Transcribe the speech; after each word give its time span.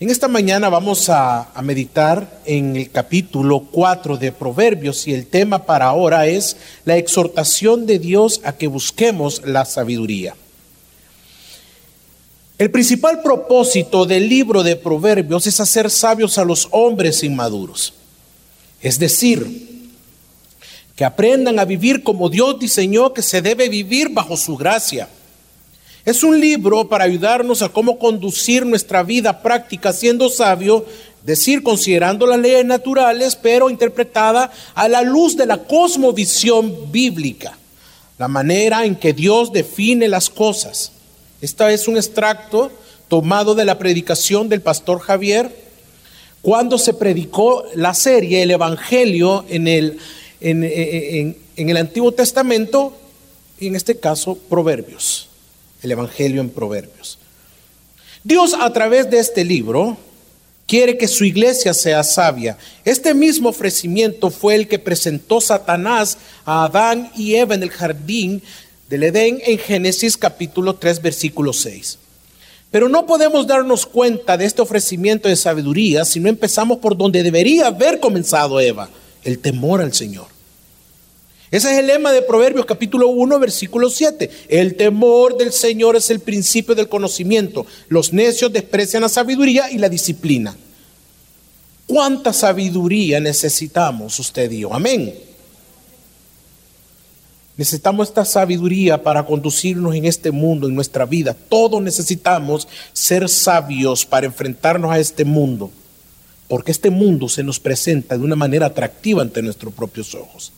En 0.00 0.08
esta 0.08 0.28
mañana 0.28 0.70
vamos 0.70 1.10
a, 1.10 1.52
meditar 1.62 2.40
en 2.46 2.74
el 2.74 2.90
capítulo 2.90 3.66
4 3.70 4.16
de 4.16 4.32
Proverbios 4.32 5.06
y 5.06 5.12
el 5.12 5.26
tema 5.26 5.66
para 5.66 5.88
ahora 5.88 6.26
es 6.26 6.56
la 6.86 6.96
exhortación 6.96 7.84
de 7.84 7.98
Dios 7.98 8.40
a 8.42 8.54
que 8.54 8.66
busquemos 8.66 9.42
la 9.44 9.66
sabiduría. 9.66 10.34
El 12.56 12.70
principal 12.70 13.20
propósito 13.20 14.06
del 14.06 14.26
libro 14.26 14.62
de 14.62 14.76
Proverbios 14.76 15.46
es 15.46 15.60
hacer 15.60 15.90
sabios 15.90 16.38
a 16.38 16.46
los 16.46 16.68
hombres 16.70 17.22
inmaduros. 17.22 17.92
Es 18.80 18.98
decir, 18.98 19.90
que 20.96 21.04
aprendan 21.04 21.58
a 21.58 21.66
vivir 21.66 22.02
como 22.02 22.30
Dios 22.30 22.58
diseñó 22.58 23.12
que 23.12 23.20
se 23.20 23.42
debe 23.42 23.68
vivir 23.68 24.08
bajo 24.08 24.38
su 24.38 24.56
gracia 24.56 25.10
es 26.04 26.22
un 26.22 26.40
libro 26.40 26.88
para 26.88 27.04
ayudarnos 27.04 27.62
a 27.62 27.68
cómo 27.68 27.98
conducir 27.98 28.64
nuestra 28.64 29.02
vida 29.02 29.42
práctica 29.42 29.92
siendo 29.92 30.30
sabio, 30.30 30.86
decir, 31.24 31.62
considerando 31.62 32.26
las 32.26 32.38
leyes 32.38 32.64
naturales, 32.64 33.36
pero 33.36 33.68
interpretada 33.68 34.50
a 34.74 34.88
la 34.88 35.02
luz 35.02 35.36
de 35.36 35.46
la 35.46 35.58
cosmovisión 35.58 36.90
bíblica, 36.90 37.58
la 38.18 38.28
manera 38.28 38.84
en 38.84 38.96
que 38.96 39.12
Dios 39.12 39.52
define 39.52 40.08
las 40.08 40.30
cosas. 40.30 40.92
Esta 41.42 41.70
es 41.70 41.86
un 41.86 41.96
extracto 41.96 42.70
tomado 43.08 43.54
de 43.54 43.64
la 43.64 43.78
predicación 43.78 44.48
del 44.48 44.62
pastor 44.62 45.00
Javier 45.00 45.54
cuando 46.40 46.78
se 46.78 46.94
predicó 46.94 47.64
la 47.74 47.92
serie, 47.92 48.42
el 48.42 48.50
Evangelio 48.52 49.44
en 49.50 49.68
el, 49.68 49.98
en, 50.40 50.64
en 50.64 51.68
el 51.68 51.76
Antiguo 51.76 52.12
Testamento, 52.12 52.96
y 53.58 53.66
en 53.66 53.76
este 53.76 53.98
caso 53.98 54.38
Proverbios 54.48 55.29
el 55.82 55.92
Evangelio 55.92 56.40
en 56.40 56.50
Proverbios. 56.50 57.18
Dios 58.22 58.54
a 58.58 58.72
través 58.72 59.10
de 59.10 59.18
este 59.18 59.44
libro 59.44 59.96
quiere 60.66 60.96
que 60.96 61.08
su 61.08 61.24
iglesia 61.24 61.74
sea 61.74 62.02
sabia. 62.04 62.56
Este 62.84 63.14
mismo 63.14 63.48
ofrecimiento 63.48 64.30
fue 64.30 64.54
el 64.54 64.68
que 64.68 64.78
presentó 64.78 65.40
Satanás 65.40 66.18
a 66.44 66.64
Adán 66.64 67.10
y 67.16 67.34
Eva 67.34 67.54
en 67.54 67.62
el 67.62 67.70
jardín 67.70 68.42
del 68.88 69.04
Edén 69.04 69.40
en 69.44 69.58
Génesis 69.58 70.16
capítulo 70.16 70.76
3 70.76 71.02
versículo 71.02 71.52
6. 71.52 71.98
Pero 72.70 72.88
no 72.88 73.06
podemos 73.06 73.46
darnos 73.46 73.86
cuenta 73.86 74.36
de 74.36 74.44
este 74.44 74.62
ofrecimiento 74.62 75.28
de 75.28 75.36
sabiduría 75.36 76.04
si 76.04 76.20
no 76.20 76.28
empezamos 76.28 76.78
por 76.78 76.96
donde 76.96 77.22
debería 77.22 77.66
haber 77.66 77.98
comenzado 77.98 78.60
Eva, 78.60 78.88
el 79.24 79.38
temor 79.40 79.80
al 79.80 79.92
Señor. 79.92 80.26
Ese 81.50 81.72
es 81.72 81.78
el 81.80 81.88
lema 81.88 82.12
de 82.12 82.22
Proverbios 82.22 82.64
capítulo 82.64 83.08
1, 83.08 83.38
versículo 83.40 83.90
7. 83.90 84.30
El 84.48 84.76
temor 84.76 85.36
del 85.36 85.52
Señor 85.52 85.96
es 85.96 86.08
el 86.10 86.20
principio 86.20 86.76
del 86.76 86.88
conocimiento. 86.88 87.66
Los 87.88 88.12
necios 88.12 88.52
desprecian 88.52 89.02
la 89.02 89.08
sabiduría 89.08 89.68
y 89.68 89.78
la 89.78 89.88
disciplina. 89.88 90.56
¿Cuánta 91.88 92.32
sabiduría 92.32 93.18
necesitamos 93.18 94.16
usted 94.20 94.48
yo? 94.52 94.72
Amén. 94.72 95.12
Necesitamos 97.56 98.08
esta 98.08 98.24
sabiduría 98.24 99.02
para 99.02 99.26
conducirnos 99.26 99.96
en 99.96 100.04
este 100.04 100.30
mundo, 100.30 100.68
en 100.68 100.74
nuestra 100.76 101.04
vida. 101.04 101.34
Todos 101.34 101.82
necesitamos 101.82 102.68
ser 102.92 103.28
sabios 103.28 104.06
para 104.06 104.26
enfrentarnos 104.26 104.92
a 104.92 105.00
este 105.00 105.24
mundo, 105.24 105.72
porque 106.46 106.70
este 106.70 106.90
mundo 106.90 107.28
se 107.28 107.42
nos 107.42 107.58
presenta 107.58 108.16
de 108.16 108.22
una 108.22 108.36
manera 108.36 108.66
atractiva 108.66 109.20
ante 109.20 109.42
nuestros 109.42 109.74
propios 109.74 110.14
ojos. 110.14 110.52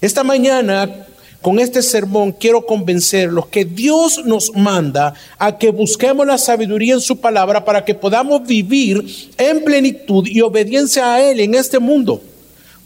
Esta 0.00 0.24
mañana, 0.24 1.06
con 1.42 1.58
este 1.58 1.82
sermón, 1.82 2.32
quiero 2.32 2.64
convencerlos 2.64 3.48
que 3.48 3.66
Dios 3.66 4.24
nos 4.24 4.54
manda 4.54 5.12
a 5.38 5.58
que 5.58 5.70
busquemos 5.70 6.26
la 6.26 6.38
sabiduría 6.38 6.94
en 6.94 7.02
su 7.02 7.20
palabra 7.20 7.66
para 7.66 7.84
que 7.84 7.94
podamos 7.94 8.46
vivir 8.46 9.04
en 9.36 9.62
plenitud 9.62 10.26
y 10.26 10.40
obediencia 10.40 11.14
a 11.14 11.20
Él 11.20 11.40
en 11.40 11.54
este 11.54 11.78
mundo. 11.78 12.22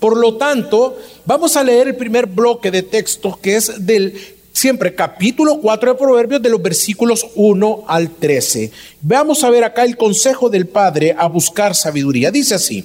Por 0.00 0.16
lo 0.16 0.36
tanto, 0.36 0.98
vamos 1.24 1.56
a 1.56 1.62
leer 1.62 1.86
el 1.86 1.96
primer 1.96 2.26
bloque 2.26 2.72
de 2.72 2.82
textos 2.82 3.38
que 3.38 3.56
es 3.56 3.86
del 3.86 4.14
siempre 4.53 4.94
capítulo 4.97 5.60
4 5.60 5.92
de 5.92 5.98
Proverbios 5.98 6.42
de 6.42 6.50
los 6.50 6.60
versículos 6.60 7.26
1 7.36 7.84
al 7.86 8.10
13. 8.10 8.72
Vamos 9.03 9.44
a 9.44 9.50
ver 9.50 9.62
acá 9.62 9.84
el 9.84 9.97
consejo 9.97 10.50
del 10.50 10.66
Padre 10.66 11.14
a 11.16 11.28
buscar 11.28 11.76
sabiduría. 11.76 12.32
Dice 12.32 12.56
así. 12.56 12.84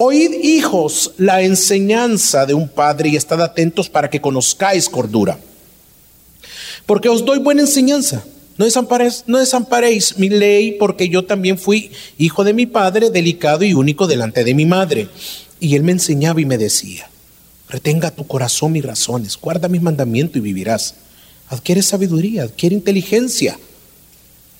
Oíd, 0.00 0.44
hijos, 0.44 1.10
la 1.18 1.42
enseñanza 1.42 2.46
de 2.46 2.54
un 2.54 2.68
padre 2.68 3.08
y 3.08 3.16
estad 3.16 3.42
atentos 3.42 3.88
para 3.88 4.08
que 4.08 4.20
conozcáis 4.20 4.88
cordura. 4.88 5.40
Porque 6.86 7.08
os 7.08 7.24
doy 7.24 7.40
buena 7.40 7.62
enseñanza. 7.62 8.24
No 8.56 8.64
desamparéis, 8.64 9.24
no 9.26 9.38
mi 10.18 10.28
ley, 10.28 10.76
porque 10.78 11.08
yo 11.08 11.24
también 11.24 11.58
fui 11.58 11.90
hijo 12.16 12.44
de 12.44 12.54
mi 12.54 12.66
padre, 12.66 13.10
delicado 13.10 13.64
y 13.64 13.74
único 13.74 14.06
delante 14.06 14.44
de 14.44 14.54
mi 14.54 14.66
madre. 14.66 15.08
Y 15.58 15.74
él 15.74 15.82
me 15.82 15.90
enseñaba 15.90 16.40
y 16.40 16.46
me 16.46 16.58
decía, 16.58 17.10
retenga 17.68 18.12
tu 18.12 18.24
corazón 18.24 18.72
mis 18.72 18.84
razones, 18.84 19.36
guarda 19.36 19.66
mis 19.66 19.82
mandamientos 19.82 20.36
y 20.36 20.40
vivirás. 20.40 20.94
Adquiere 21.48 21.82
sabiduría, 21.82 22.44
adquiere 22.44 22.76
inteligencia. 22.76 23.58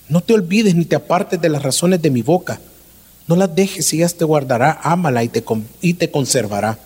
No 0.09 0.19
te 0.19 0.33
olvides 0.33 0.75
ni 0.75 0.83
te 0.83 0.97
apartes 0.97 1.39
de 1.39 1.47
las 1.47 1.63
razones 1.63 2.01
de 2.01 2.09
mi 2.09 2.23
boca 2.23 2.59
no 3.29 3.35
las 3.35 3.53
dejes, 3.53 3.93
ellas 3.93 4.15
te 4.15 4.25
guardará, 4.25 4.79
ámala 4.81 5.23
y 5.23 5.29
te, 5.29 5.43
y 5.81 5.93
te 5.93 6.09
conservará. 6.09 6.79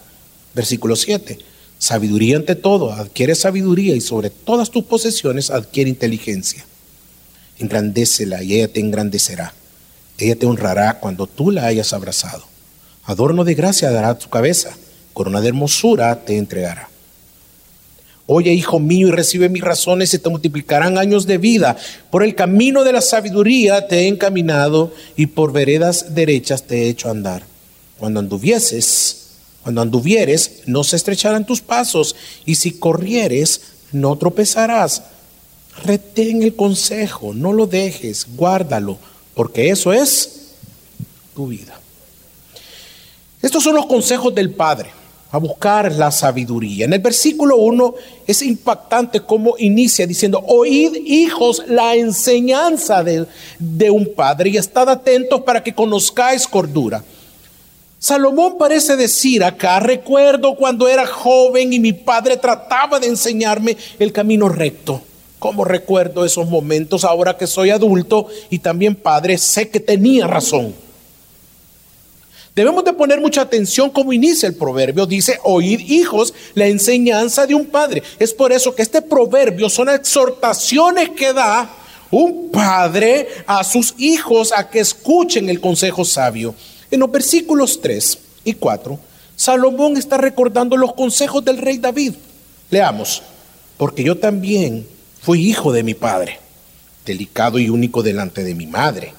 Versículo 0.53 0.97
7. 0.97 1.39
Sabiduría 1.79 2.35
ante 2.35 2.55
todo, 2.55 2.91
adquiere 2.91 3.33
sabiduría 3.33 3.95
y 3.95 4.01
sobre 4.01 4.29
todas 4.29 4.69
tus 4.69 4.83
posesiones 4.83 5.51
adquiere 5.51 5.89
inteligencia. 5.89 6.65
Engrandécela 7.59 8.43
y 8.43 8.55
ella 8.55 8.67
te 8.67 8.81
engrandecerá. 8.81 9.53
Ella 10.17 10.35
te 10.35 10.45
honrará 10.45 10.99
cuando 10.99 11.27
tú 11.27 11.49
la 11.49 11.65
hayas 11.65 11.93
abrazado. 11.93 12.43
Adorno 13.05 13.45
de 13.45 13.53
gracia 13.53 13.89
dará 13.89 14.19
tu 14.19 14.29
cabeza, 14.29 14.75
corona 15.13 15.39
de 15.39 15.47
hermosura 15.47 16.25
te 16.25 16.37
entregará. 16.37 16.89
Oye, 18.25 18.53
hijo 18.53 18.79
mío, 18.79 19.09
y 19.09 19.11
recibe 19.11 19.49
mis 19.49 19.63
razones 19.63 20.13
y 20.13 20.19
te 20.19 20.29
multiplicarán 20.29 20.97
años 20.97 21.27
de 21.27 21.37
vida. 21.37 21.75
Por 22.09 22.23
el 22.23 22.35
camino 22.35 22.85
de 22.85 22.93
la 22.93 23.01
sabiduría 23.01 23.87
te 23.87 23.99
he 23.99 24.07
encaminado 24.07 24.93
y 25.17 25.27
por 25.27 25.51
veredas 25.51 26.15
derechas 26.15 26.63
te 26.63 26.83
he 26.83 26.89
hecho 26.89 27.09
andar. 27.09 27.43
Cuando 27.99 28.21
anduvieses, 28.21 29.23
cuando 29.61 29.81
anduvieres, 29.81 30.61
no 30.67 30.85
se 30.85 30.95
estrecharán 30.95 31.45
tus 31.45 31.61
pasos, 31.61 32.15
y 32.45 32.55
si 32.55 32.71
corrieres, 32.71 33.61
no 33.91 34.17
tropezarás. 34.17 35.03
Retén 35.83 36.43
el 36.43 36.55
consejo, 36.55 37.33
no 37.33 37.51
lo 37.51 37.67
dejes, 37.67 38.27
guárdalo, 38.35 38.97
porque 39.33 39.69
eso 39.69 39.91
es 39.91 40.53
tu 41.35 41.47
vida. 41.47 41.79
Estos 43.41 43.63
son 43.63 43.75
los 43.75 43.85
consejos 43.85 44.33
del 44.33 44.51
Padre 44.51 45.02
a 45.33 45.39
buscar 45.39 45.91
la 45.91 46.11
sabiduría. 46.11 46.85
En 46.85 46.93
el 46.93 46.99
versículo 46.99 47.57
1 47.57 47.95
es 48.27 48.43
impactante 48.43 49.19
cómo 49.19 49.55
inicia 49.57 50.05
diciendo, 50.05 50.43
oíd 50.45 50.93
hijos 50.95 51.63
la 51.67 51.95
enseñanza 51.95 53.03
de, 53.03 53.25
de 53.57 53.89
un 53.89 54.13
padre 54.13 54.51
y 54.51 54.57
estad 54.57 54.87
atentos 54.89 55.41
para 55.41 55.63
que 55.63 55.73
conozcáis 55.73 56.45
cordura. 56.45 57.03
Salomón 57.97 58.59
parece 58.59 58.95
decir 58.95 59.43
acá, 59.43 59.79
recuerdo 59.79 60.53
cuando 60.53 60.87
era 60.87 61.07
joven 61.07 61.73
y 61.73 61.79
mi 61.79 61.93
padre 61.93 62.37
trataba 62.37 62.99
de 62.99 63.07
enseñarme 63.07 63.75
el 63.97 64.13
camino 64.13 64.49
recto. 64.49 65.01
¿Cómo 65.39 65.65
recuerdo 65.65 66.25
esos 66.25 66.47
momentos 66.47 67.03
ahora 67.03 67.37
que 67.37 67.47
soy 67.47 67.71
adulto 67.71 68.27
y 68.51 68.59
también 68.59 68.93
padre? 68.93 69.39
Sé 69.39 69.67
que 69.67 69.79
tenía 69.79 70.27
razón. 70.27 70.82
Debemos 72.55 72.83
de 72.83 72.93
poner 72.93 73.19
mucha 73.19 73.41
atención 73.41 73.89
como 73.89 74.13
inicia 74.13 74.47
el 74.47 74.53
proverbio. 74.53 75.07
Dice, 75.07 75.39
oíd 75.43 75.79
hijos 75.79 76.33
la 76.53 76.67
enseñanza 76.67 77.47
de 77.47 77.55
un 77.55 77.65
padre. 77.65 78.03
Es 78.19 78.31
por 78.31 78.51
eso 78.51 78.75
que 78.75 78.83
este 78.83 79.01
proverbio 79.01 79.69
son 79.69 79.89
exhortaciones 79.89 81.09
que 81.09 81.33
da 81.33 81.67
un 82.11 82.51
padre 82.51 83.27
a 83.47 83.63
sus 83.63 83.95
hijos 83.97 84.51
a 84.51 84.69
que 84.69 84.79
escuchen 84.79 85.49
el 85.49 85.59
consejo 85.59 86.05
sabio. 86.05 86.53
En 86.91 86.99
los 86.99 87.11
versículos 87.11 87.81
3 87.81 88.19
y 88.43 88.53
4, 88.53 88.99
Salomón 89.35 89.97
está 89.97 90.17
recordando 90.17 90.77
los 90.77 90.93
consejos 90.93 91.43
del 91.43 91.57
rey 91.57 91.79
David. 91.79 92.13
Leamos, 92.69 93.23
porque 93.77 94.03
yo 94.03 94.19
también 94.19 94.85
fui 95.19 95.49
hijo 95.49 95.71
de 95.71 95.81
mi 95.81 95.95
padre, 95.95 96.39
delicado 97.03 97.57
y 97.57 97.69
único 97.69 98.03
delante 98.03 98.43
de 98.43 98.53
mi 98.53 98.67
madre 98.67 99.13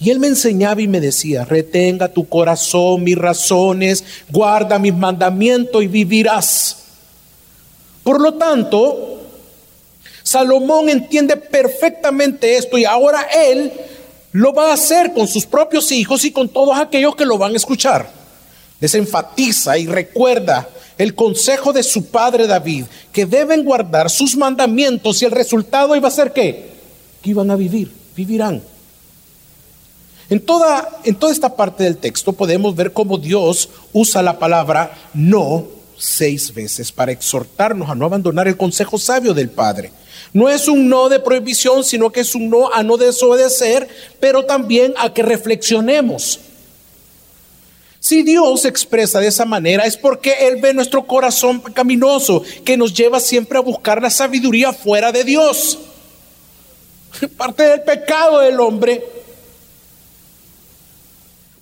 y 0.00 0.10
él 0.10 0.20
me 0.20 0.28
enseñaba 0.28 0.80
y 0.80 0.86
me 0.86 1.00
decía, 1.00 1.44
retenga 1.44 2.08
tu 2.08 2.28
corazón, 2.28 3.02
mis 3.02 3.18
razones, 3.18 4.04
guarda 4.30 4.78
mis 4.78 4.94
mandamientos 4.94 5.82
y 5.82 5.88
vivirás. 5.88 6.76
Por 8.04 8.20
lo 8.20 8.34
tanto, 8.34 9.22
Salomón 10.22 10.88
entiende 10.88 11.36
perfectamente 11.36 12.56
esto 12.56 12.78
y 12.78 12.84
ahora 12.84 13.22
él 13.22 13.72
lo 14.32 14.52
va 14.52 14.70
a 14.70 14.74
hacer 14.74 15.12
con 15.12 15.26
sus 15.26 15.46
propios 15.46 15.90
hijos 15.90 16.24
y 16.24 16.30
con 16.30 16.48
todos 16.48 16.78
aquellos 16.78 17.16
que 17.16 17.26
lo 17.26 17.36
van 17.36 17.54
a 17.54 17.56
escuchar. 17.56 18.08
Les 18.78 18.94
enfatiza 18.94 19.76
y 19.78 19.86
recuerda 19.86 20.68
el 20.96 21.14
consejo 21.16 21.72
de 21.72 21.82
su 21.82 22.06
padre 22.06 22.46
David, 22.46 22.84
que 23.12 23.26
deben 23.26 23.64
guardar 23.64 24.10
sus 24.10 24.36
mandamientos 24.36 25.22
y 25.22 25.24
el 25.24 25.32
resultado 25.32 25.96
iba 25.96 26.06
a 26.06 26.12
ser? 26.12 26.32
Que 26.32 26.72
iban 27.24 27.50
a 27.50 27.56
vivir, 27.56 27.90
vivirán. 28.14 28.62
En 30.30 30.40
toda, 30.40 31.00
esta 31.04 31.56
parte 31.56 31.84
del 31.84 31.96
texto 31.96 32.32
podemos 32.32 32.76
ver 32.76 32.92
cómo 32.92 33.16
Dios 33.16 33.70
usa 33.92 34.22
la 34.22 34.38
palabra 34.38 34.92
no 35.14 35.66
seis 35.96 36.52
veces 36.52 36.92
para 36.92 37.12
exhortarnos 37.12 37.88
a 37.88 37.94
no 37.94 38.04
abandonar 38.04 38.46
el 38.46 38.56
consejo 38.56 38.98
sabio 38.98 39.32
del 39.32 39.48
Padre. 39.48 39.90
No 40.34 40.50
es 40.50 40.68
un 40.68 40.88
no 40.88 41.08
de 41.08 41.18
prohibición, 41.18 41.82
sino 41.82 42.10
que 42.10 42.20
es 42.20 42.34
un 42.34 42.50
no 42.50 42.72
a 42.72 42.82
no 42.82 42.98
desobedecer, 42.98 43.88
pero 44.20 44.44
también 44.44 44.92
a 44.98 45.14
que 45.14 45.22
reflexionemos. 45.22 46.40
Si 47.98 48.22
Dios 48.22 48.66
expresa 48.66 49.20
de 49.20 49.28
esa 49.28 49.46
manera 49.46 49.84
es 49.84 49.96
porque 49.96 50.46
Él 50.46 50.60
ve 50.60 50.74
nuestro 50.74 51.06
corazón 51.06 51.60
caminoso 51.60 52.42
que 52.64 52.76
nos 52.76 52.92
lleva 52.92 53.18
siempre 53.18 53.58
a 53.58 53.62
buscar 53.62 54.02
la 54.02 54.10
sabiduría 54.10 54.74
fuera 54.74 55.10
de 55.10 55.24
Dios. 55.24 55.78
Parte 57.36 57.62
del 57.64 57.82
pecado 57.82 58.40
del 58.40 58.60
hombre 58.60 59.17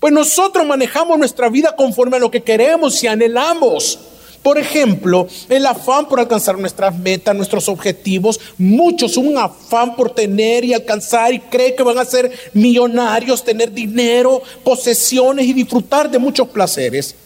pues 0.01 0.13
nosotros 0.13 0.67
manejamos 0.67 1.19
nuestra 1.19 1.49
vida 1.49 1.75
conforme 1.75 2.17
a 2.17 2.21
lo 2.21 2.31
que 2.31 2.43
queremos 2.43 3.03
y 3.03 3.07
anhelamos. 3.07 3.99
Por 4.43 4.59
ejemplo, 4.59 5.27
el 5.49 5.67
afán 5.67 6.07
por 6.07 6.21
alcanzar 6.21 6.57
nuestras 6.57 6.97
metas, 6.97 7.35
nuestros 7.35 7.69
objetivos. 7.69 8.39
Muchos 8.59 9.17
un 9.17 9.37
afán 9.37 9.97
por 9.97 10.11
tener 10.11 10.65
y 10.65 10.73
alcanzar 10.73 11.35
y 11.35 11.41
creen 11.41 11.75
que 11.75 11.83
van 11.83 11.99
a 11.99 12.05
ser 12.05 12.31
millonarios, 12.53 13.43
tener 13.43 13.73
dinero, 13.73 14.41
posesiones 14.63 15.47
y 15.47 15.53
disfrutar 15.53 16.09
de 16.09 16.21
muchos 16.21 16.47
placeres. 16.49 17.17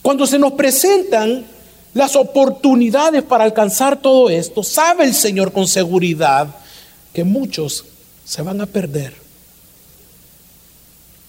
Cuando 0.00 0.26
se 0.26 0.38
nos 0.38 0.52
presentan 0.52 1.44
las 1.92 2.16
oportunidades 2.16 3.22
para 3.22 3.44
alcanzar 3.44 4.00
todo 4.00 4.30
esto, 4.30 4.62
sabe 4.62 5.04
el 5.04 5.14
Señor 5.14 5.52
con 5.52 5.68
seguridad 5.68 6.48
que 7.12 7.24
muchos 7.24 7.84
se 8.24 8.40
van 8.40 8.62
a 8.62 8.66
perder 8.66 9.23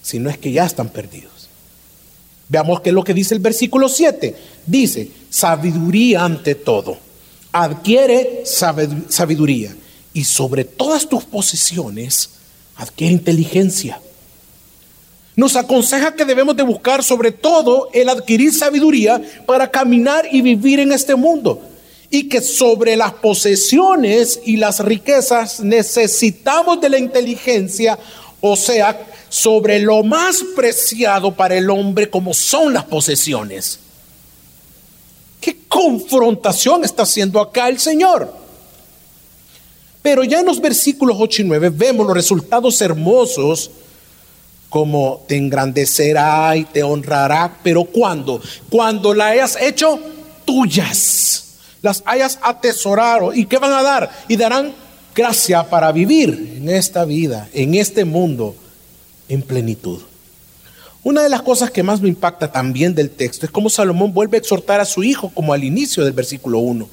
si 0.06 0.20
no 0.20 0.30
es 0.30 0.38
que 0.38 0.52
ya 0.52 0.66
están 0.66 0.90
perdidos. 0.90 1.50
Veamos 2.48 2.82
qué 2.82 2.90
es 2.90 2.94
lo 2.94 3.04
que 3.04 3.16
dice 3.16 3.34
el 3.34 3.40
versículo 3.40 3.90
7. 3.90 4.36
Dice, 4.68 5.10
sabiduría 5.32 6.24
ante 6.24 6.54
todo. 6.54 7.00
Adquiere 7.52 8.44
sabiduría. 8.46 9.76
Y 10.14 10.24
sobre 10.24 10.64
todas 10.64 11.10
tus 11.10 11.24
posiciones, 11.24 12.30
adquiere 12.76 13.14
inteligencia. 13.14 14.00
Nos 15.36 15.56
aconseja 15.56 16.14
que 16.14 16.24
debemos 16.24 16.56
de 16.56 16.62
buscar 16.62 17.04
sobre 17.04 17.32
todo 17.32 17.90
el 17.92 18.08
adquirir 18.08 18.54
sabiduría 18.54 19.20
para 19.48 19.72
caminar 19.72 20.28
y 20.32 20.44
vivir 20.44 20.80
en 20.82 20.92
este 20.92 21.16
mundo. 21.16 21.64
Y 22.12 22.30
que 22.30 22.42
sobre 22.42 22.96
las 22.96 23.14
posesiones 23.14 24.40
y 24.46 24.58
las 24.58 24.82
riquezas 24.82 25.62
necesitamos 25.62 26.80
de 26.80 26.90
la 26.90 27.00
inteligencia, 27.00 27.98
o 28.40 28.56
sea, 28.56 29.15
sobre 29.36 29.80
lo 29.80 30.02
más 30.02 30.46
preciado 30.56 31.34
para 31.34 31.58
el 31.58 31.70
hombre 31.70 32.10
como 32.10 32.34
son 32.34 32.74
las 32.74 32.86
posesiones. 32.86 33.80
¿Qué 35.42 35.58
confrontación 35.68 36.86
está 36.86 37.04
haciendo 37.04 37.42
acá 37.42 37.68
el 37.68 37.78
Señor? 37.78 38.34
Pero 40.02 40.24
ya 40.24 40.40
en 40.40 40.46
los 40.46 40.62
versículos 40.62 41.18
8 41.20 41.42
y 41.42 41.46
9 41.46 41.70
vemos 41.72 42.08
los 42.08 42.16
resultados 42.16 42.80
hermosos 42.80 43.72
como 44.70 45.26
te 45.28 45.36
engrandecerá 45.36 46.56
y 46.56 46.64
te 46.64 46.82
honrará, 46.82 47.58
pero 47.62 47.84
¿cuándo? 47.84 48.42
Cuando 48.70 49.14
la 49.14 49.28
hayas 49.28 49.58
hecho 49.62 50.00
tuyas, 50.46 51.58
las 51.82 52.04
hayas 52.06 52.40
atesorado. 52.42 53.34
¿Y 53.34 53.48
qué 53.48 53.58
van 53.58 53.74
a 53.74 53.84
dar? 53.84 54.10
Y 54.30 54.38
darán 54.38 54.74
gracia 55.14 55.70
para 55.70 55.92
vivir 55.92 56.54
en 56.56 56.70
esta 56.70 57.04
vida, 57.04 57.50
en 57.52 57.76
este 57.76 58.06
mundo 58.06 58.56
en 59.30 59.42
plenitud. 59.42 60.00
Una 61.04 61.22
de 61.22 61.30
las 61.30 61.44
cosas 61.44 61.70
que 61.70 61.84
más 61.84 62.02
me 62.02 62.10
impacta 62.10 62.52
también 62.52 62.96
del 62.96 63.12
texto 63.12 63.46
es 63.46 63.52
cómo 63.52 63.70
Salomón 63.70 64.14
vuelve 64.14 64.38
a 64.38 64.40
exhortar 64.40 64.80
a 64.80 64.86
su 64.86 65.04
hijo 65.04 65.30
como 65.30 65.54
al 65.54 65.64
inicio 65.64 66.04
del 66.04 66.14
versículo 66.14 66.60
1. 66.60 66.90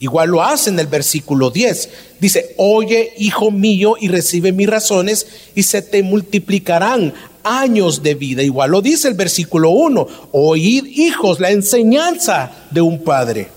Igual 0.00 0.30
lo 0.30 0.42
hace 0.42 0.70
en 0.70 0.78
el 0.78 0.88
versículo 0.88 1.50
10. 1.50 1.88
Dice, 2.20 2.54
oye, 2.58 3.12
hijo 3.16 3.50
mío, 3.50 3.94
y 4.00 4.08
recibe 4.08 4.52
mis 4.52 4.68
razones, 4.68 5.26
y 5.54 5.62
se 5.62 5.82
te 5.82 6.02
multiplicarán 6.02 7.14
años 7.44 8.02
de 8.02 8.14
vida. 8.14 8.42
Igual 8.42 8.72
lo 8.72 8.82
dice 8.82 9.08
el 9.08 9.14
versículo 9.14 9.70
1. 9.70 10.06
Oíd, 10.32 10.86
hijos, 10.86 11.38
la 11.38 11.52
enseñanza 11.52 12.50
de 12.70 12.80
un 12.80 13.04
padre. 13.04 13.48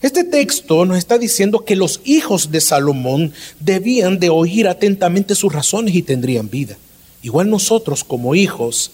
Este 0.00 0.22
texto 0.22 0.84
nos 0.84 0.96
está 0.96 1.18
diciendo 1.18 1.64
que 1.64 1.74
los 1.74 2.00
hijos 2.04 2.52
de 2.52 2.60
Salomón 2.60 3.32
debían 3.58 4.20
de 4.20 4.30
oír 4.30 4.68
atentamente 4.68 5.34
sus 5.34 5.52
razones 5.52 5.94
y 5.94 6.02
tendrían 6.02 6.48
vida. 6.48 6.76
Igual 7.20 7.50
nosotros 7.50 8.04
como 8.04 8.36
hijos, 8.36 8.92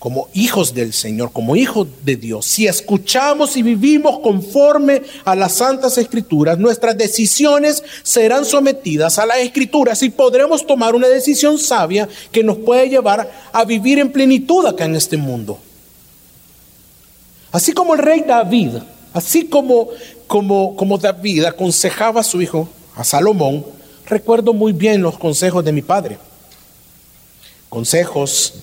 como 0.00 0.28
hijos 0.34 0.74
del 0.74 0.92
Señor, 0.92 1.30
como 1.32 1.54
hijos 1.54 1.86
de 2.04 2.16
Dios, 2.16 2.46
si 2.46 2.66
escuchamos 2.66 3.56
y 3.56 3.62
vivimos 3.62 4.18
conforme 4.18 5.02
a 5.24 5.36
las 5.36 5.52
santas 5.52 5.98
escrituras, 5.98 6.58
nuestras 6.58 6.98
decisiones 6.98 7.84
serán 8.02 8.44
sometidas 8.44 9.20
a 9.20 9.26
las 9.26 9.38
escrituras 9.38 10.02
y 10.02 10.10
podremos 10.10 10.66
tomar 10.66 10.96
una 10.96 11.06
decisión 11.06 11.58
sabia 11.60 12.08
que 12.32 12.42
nos 12.42 12.58
puede 12.58 12.88
llevar 12.88 13.30
a 13.52 13.64
vivir 13.64 14.00
en 14.00 14.10
plenitud 14.10 14.66
acá 14.66 14.84
en 14.84 14.96
este 14.96 15.16
mundo. 15.16 15.60
Así 17.52 17.72
como 17.72 17.94
el 17.94 18.00
rey 18.00 18.24
David 18.26 18.78
Así 19.14 19.46
como, 19.46 19.88
como, 20.26 20.74
como 20.74 20.98
David 20.98 21.44
aconsejaba 21.44 22.20
a 22.20 22.24
su 22.24 22.42
hijo, 22.42 22.68
a 22.96 23.04
Salomón, 23.04 23.64
recuerdo 24.06 24.52
muy 24.52 24.72
bien 24.72 25.02
los 25.02 25.16
consejos 25.16 25.64
de 25.64 25.72
mi 25.72 25.82
padre. 25.82 26.18
Consejos 27.68 28.54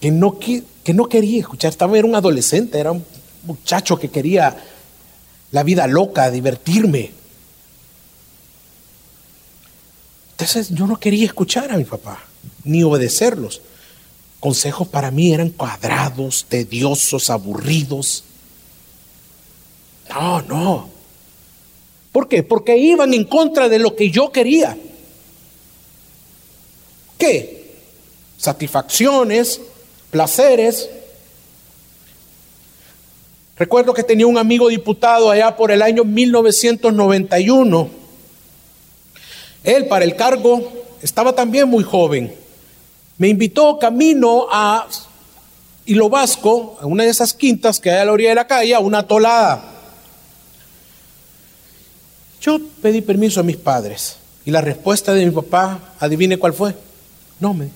que 0.00 0.12
no, 0.12 0.38
que, 0.38 0.62
no 0.94 1.08
quería 1.08 1.40
escuchar. 1.40 1.72
Estaba, 1.72 1.98
era 1.98 2.06
un 2.06 2.14
adolescente, 2.14 2.78
era 2.78 2.92
un 2.92 3.04
muchacho 3.42 3.98
que 3.98 4.08
quería 4.08 4.56
la 5.50 5.64
vida 5.64 5.88
loca, 5.88 6.30
divertirme. 6.30 7.10
Entonces 10.30 10.70
yo 10.70 10.86
no 10.86 10.98
quería 10.98 11.26
escuchar 11.26 11.72
a 11.72 11.76
mi 11.76 11.84
papá, 11.84 12.20
ni 12.62 12.84
obedecerlos. 12.84 13.62
Consejos 14.38 14.86
para 14.86 15.10
mí 15.10 15.34
eran 15.34 15.50
cuadrados, 15.50 16.46
tediosos, 16.48 17.30
aburridos. 17.30 18.24
No, 20.10 20.42
no. 20.42 20.88
¿Por 22.12 22.28
qué? 22.28 22.42
Porque 22.42 22.76
iban 22.76 23.14
en 23.14 23.24
contra 23.24 23.68
de 23.68 23.78
lo 23.78 23.94
que 23.94 24.10
yo 24.10 24.32
quería. 24.32 24.76
¿Qué? 27.16 27.76
Satisfacciones, 28.36 29.60
placeres. 30.10 30.90
Recuerdo 33.56 33.94
que 33.94 34.02
tenía 34.02 34.26
un 34.26 34.38
amigo 34.38 34.68
diputado 34.68 35.30
allá 35.30 35.56
por 35.56 35.70
el 35.70 35.82
año 35.82 36.02
1991. 36.04 37.90
Él 39.62 39.86
para 39.86 40.04
el 40.04 40.16
cargo 40.16 40.72
estaba 41.02 41.34
también 41.34 41.68
muy 41.68 41.84
joven. 41.84 42.34
Me 43.18 43.28
invitó 43.28 43.78
camino 43.78 44.46
a 44.50 44.88
Hilo 45.84 46.08
Vasco, 46.08 46.78
a 46.80 46.86
una 46.86 47.04
de 47.04 47.10
esas 47.10 47.34
quintas 47.34 47.78
que 47.78 47.90
hay 47.90 47.98
a 47.98 48.04
la 48.06 48.12
orilla 48.12 48.30
de 48.30 48.34
la 48.34 48.46
calle, 48.46 48.74
a 48.74 48.80
una 48.80 49.06
tolada. 49.06 49.79
Yo 52.40 52.58
pedí 52.80 53.02
permiso 53.02 53.40
a 53.40 53.44
mis 53.44 53.56
padres 53.56 54.16
y 54.44 54.50
la 54.50 54.60
respuesta 54.60 55.12
de 55.12 55.26
mi 55.26 55.30
papá, 55.30 55.94
adivine 55.98 56.38
cuál 56.38 56.54
fue. 56.54 56.74
No 57.38 57.54
me. 57.54 57.68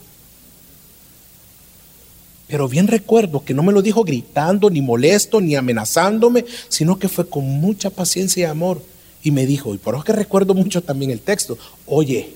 Pero 2.47 2.69
bien 2.69 2.87
recuerdo 2.87 3.45
que 3.45 3.55
no 3.55 3.63
me 3.63 3.73
lo 3.73 3.83
dijo 3.83 4.05
gritando, 4.05 4.71
ni 4.71 4.81
molesto, 4.81 5.41
ni 5.41 5.55
amenazándome, 5.55 6.45
sino 6.69 6.99
que 6.99 7.09
fue 7.09 7.29
con 7.29 7.45
mucha 7.45 7.91
paciencia 7.91 8.43
y 8.43 8.51
amor. 8.51 8.83
Y 9.23 9.31
me 9.31 9.47
dijo, 9.47 9.75
y 9.75 9.79
por 9.79 9.95
eso 9.95 10.05
que 10.05 10.13
recuerdo 10.13 10.55
mucho 10.55 10.83
también 10.83 11.11
el 11.11 11.21
texto, 11.21 11.59
oye, 11.87 12.35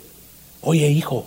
oye 0.63 0.89
hijo. 0.91 1.27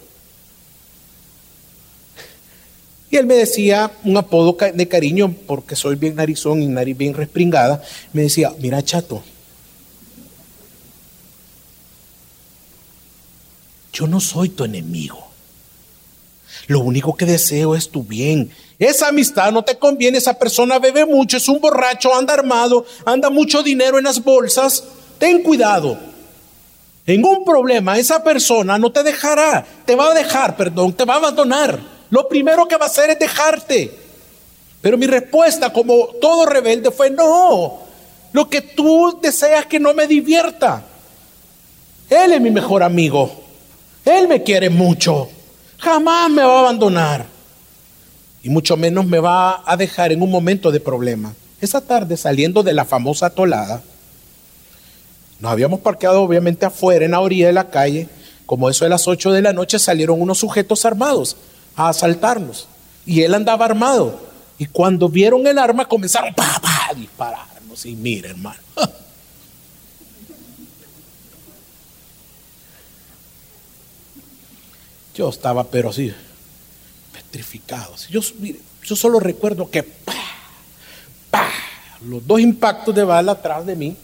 Y 3.11 3.17
él 3.17 3.25
me 3.25 3.35
decía 3.35 3.91
un 4.03 4.17
apodo 4.17 4.57
de 4.73 4.87
cariño, 4.87 5.35
porque 5.45 5.75
soy 5.75 5.95
bien 5.95 6.15
narizón 6.15 6.63
y 6.63 6.67
nariz 6.67 6.97
bien 6.97 7.13
respringada, 7.13 7.83
me 8.13 8.23
decía, 8.23 8.53
mira 8.59 8.81
chato, 8.81 9.21
yo 13.93 14.07
no 14.07 14.19
soy 14.19 14.49
tu 14.49 14.63
enemigo. 14.63 15.27
Lo 16.67 16.79
único 16.79 17.15
que 17.15 17.25
deseo 17.25 17.75
es 17.75 17.89
tu 17.89 18.03
bien. 18.03 18.51
Esa 18.79 19.09
amistad 19.09 19.51
no 19.51 19.63
te 19.63 19.77
conviene, 19.77 20.17
esa 20.17 20.37
persona 20.37 20.79
bebe 20.79 21.05
mucho, 21.05 21.37
es 21.37 21.47
un 21.47 21.59
borracho, 21.59 22.15
anda 22.15 22.33
armado, 22.33 22.85
anda 23.05 23.29
mucho 23.29 23.61
dinero 23.61 23.97
en 23.97 24.05
las 24.05 24.23
bolsas. 24.23 24.83
Ten 25.19 25.43
cuidado. 25.43 25.97
En 27.05 27.25
un 27.25 27.43
problema, 27.43 27.97
esa 27.97 28.23
persona 28.23 28.77
no 28.77 28.91
te 28.91 29.03
dejará, 29.03 29.65
te 29.85 29.95
va 29.95 30.11
a 30.11 30.13
dejar, 30.13 30.55
perdón, 30.55 30.93
te 30.93 31.03
va 31.03 31.15
a 31.15 31.17
abandonar. 31.17 31.79
Lo 32.09 32.27
primero 32.27 32.67
que 32.67 32.77
va 32.77 32.85
a 32.85 32.89
hacer 32.89 33.09
es 33.09 33.19
dejarte. 33.19 33.91
Pero 34.81 34.97
mi 34.97 35.07
respuesta, 35.07 35.71
como 35.71 36.07
todo 36.19 36.45
rebelde, 36.45 36.91
fue 36.91 37.09
no. 37.09 37.79
Lo 38.33 38.49
que 38.49 38.61
tú 38.61 39.19
deseas 39.21 39.65
que 39.65 39.79
no 39.79 39.93
me 39.93 40.07
divierta. 40.07 40.83
Él 42.09 42.33
es 42.33 42.41
mi 42.41 42.51
mejor 42.51 42.83
amigo. 42.83 43.40
Él 44.17 44.27
me 44.27 44.43
quiere 44.43 44.69
mucho. 44.69 45.29
Jamás 45.77 46.29
me 46.29 46.43
va 46.43 46.57
a 46.57 46.59
abandonar. 46.59 47.25
Y 48.43 48.49
mucho 48.49 48.75
menos 48.75 49.05
me 49.05 49.19
va 49.19 49.63
a 49.65 49.77
dejar 49.77 50.11
en 50.11 50.21
un 50.21 50.29
momento 50.29 50.71
de 50.71 50.79
problema. 50.79 51.33
Esa 51.59 51.81
tarde, 51.81 52.17
saliendo 52.17 52.63
de 52.63 52.73
la 52.73 52.85
famosa 52.85 53.29
tolada, 53.29 53.83
nos 55.39 55.51
habíamos 55.51 55.79
parqueado 55.79 56.21
obviamente 56.21 56.65
afuera, 56.65 57.05
en 57.05 57.11
la 57.11 57.19
orilla 57.19 57.47
de 57.47 57.53
la 57.53 57.69
calle. 57.69 58.07
Como 58.45 58.69
eso 58.69 58.85
de 58.85 58.89
las 58.89 59.07
8 59.07 59.31
de 59.31 59.41
la 59.41 59.53
noche 59.53 59.79
salieron 59.79 60.21
unos 60.21 60.39
sujetos 60.39 60.85
armados 60.85 61.37
a 61.75 61.89
asaltarnos. 61.89 62.67
Y 63.05 63.21
él 63.21 63.33
andaba 63.33 63.65
armado. 63.65 64.19
Y 64.57 64.65
cuando 64.65 65.09
vieron 65.09 65.47
el 65.47 65.57
arma 65.57 65.87
comenzaron 65.87 66.33
a 66.37 66.93
dispararnos. 66.95 67.85
Y 67.85 67.95
mire, 67.95 68.29
hermano. 68.29 68.59
Yo 75.15 75.29
estaba, 75.29 75.63
pero 75.65 75.89
así, 75.89 76.13
petrificado. 77.11 77.95
Yo, 78.09 78.21
yo 78.83 78.95
solo 78.95 79.19
recuerdo 79.19 79.69
que 79.69 79.85
los 82.01 82.25
dos 82.25 82.39
impactos 82.39 82.95
de 82.95 83.03
bala 83.03 83.33
atrás 83.33 83.65
de 83.65 83.75
mí. 83.75 83.95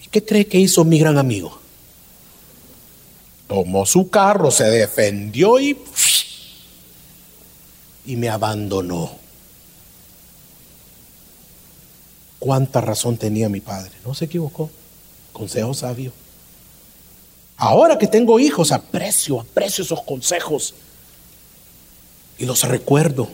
¿Y 0.00 0.06
qué 0.08 0.24
cree 0.24 0.46
que 0.46 0.58
hizo 0.58 0.84
mi 0.84 0.98
gran 0.98 1.18
amigo? 1.18 1.58
Tomó 3.46 3.86
su 3.86 4.10
carro, 4.10 4.50
se 4.50 4.64
defendió 4.64 5.58
y, 5.58 5.78
y 8.06 8.16
me 8.16 8.28
abandonó. 8.28 9.16
Cuánta 12.38 12.80
razón 12.80 13.16
tenía 13.16 13.48
mi 13.48 13.60
padre. 13.60 13.92
No 14.04 14.14
se 14.14 14.26
equivocó. 14.26 14.70
Consejo 15.32 15.74
sabio. 15.74 16.12
Ahora 17.58 17.98
que 17.98 18.06
tengo 18.06 18.38
hijos, 18.38 18.70
aprecio, 18.70 19.40
aprecio 19.40 19.82
esos 19.82 20.02
consejos 20.02 20.74
y 22.38 22.46
los 22.46 22.62
recuerdo. 22.62 23.28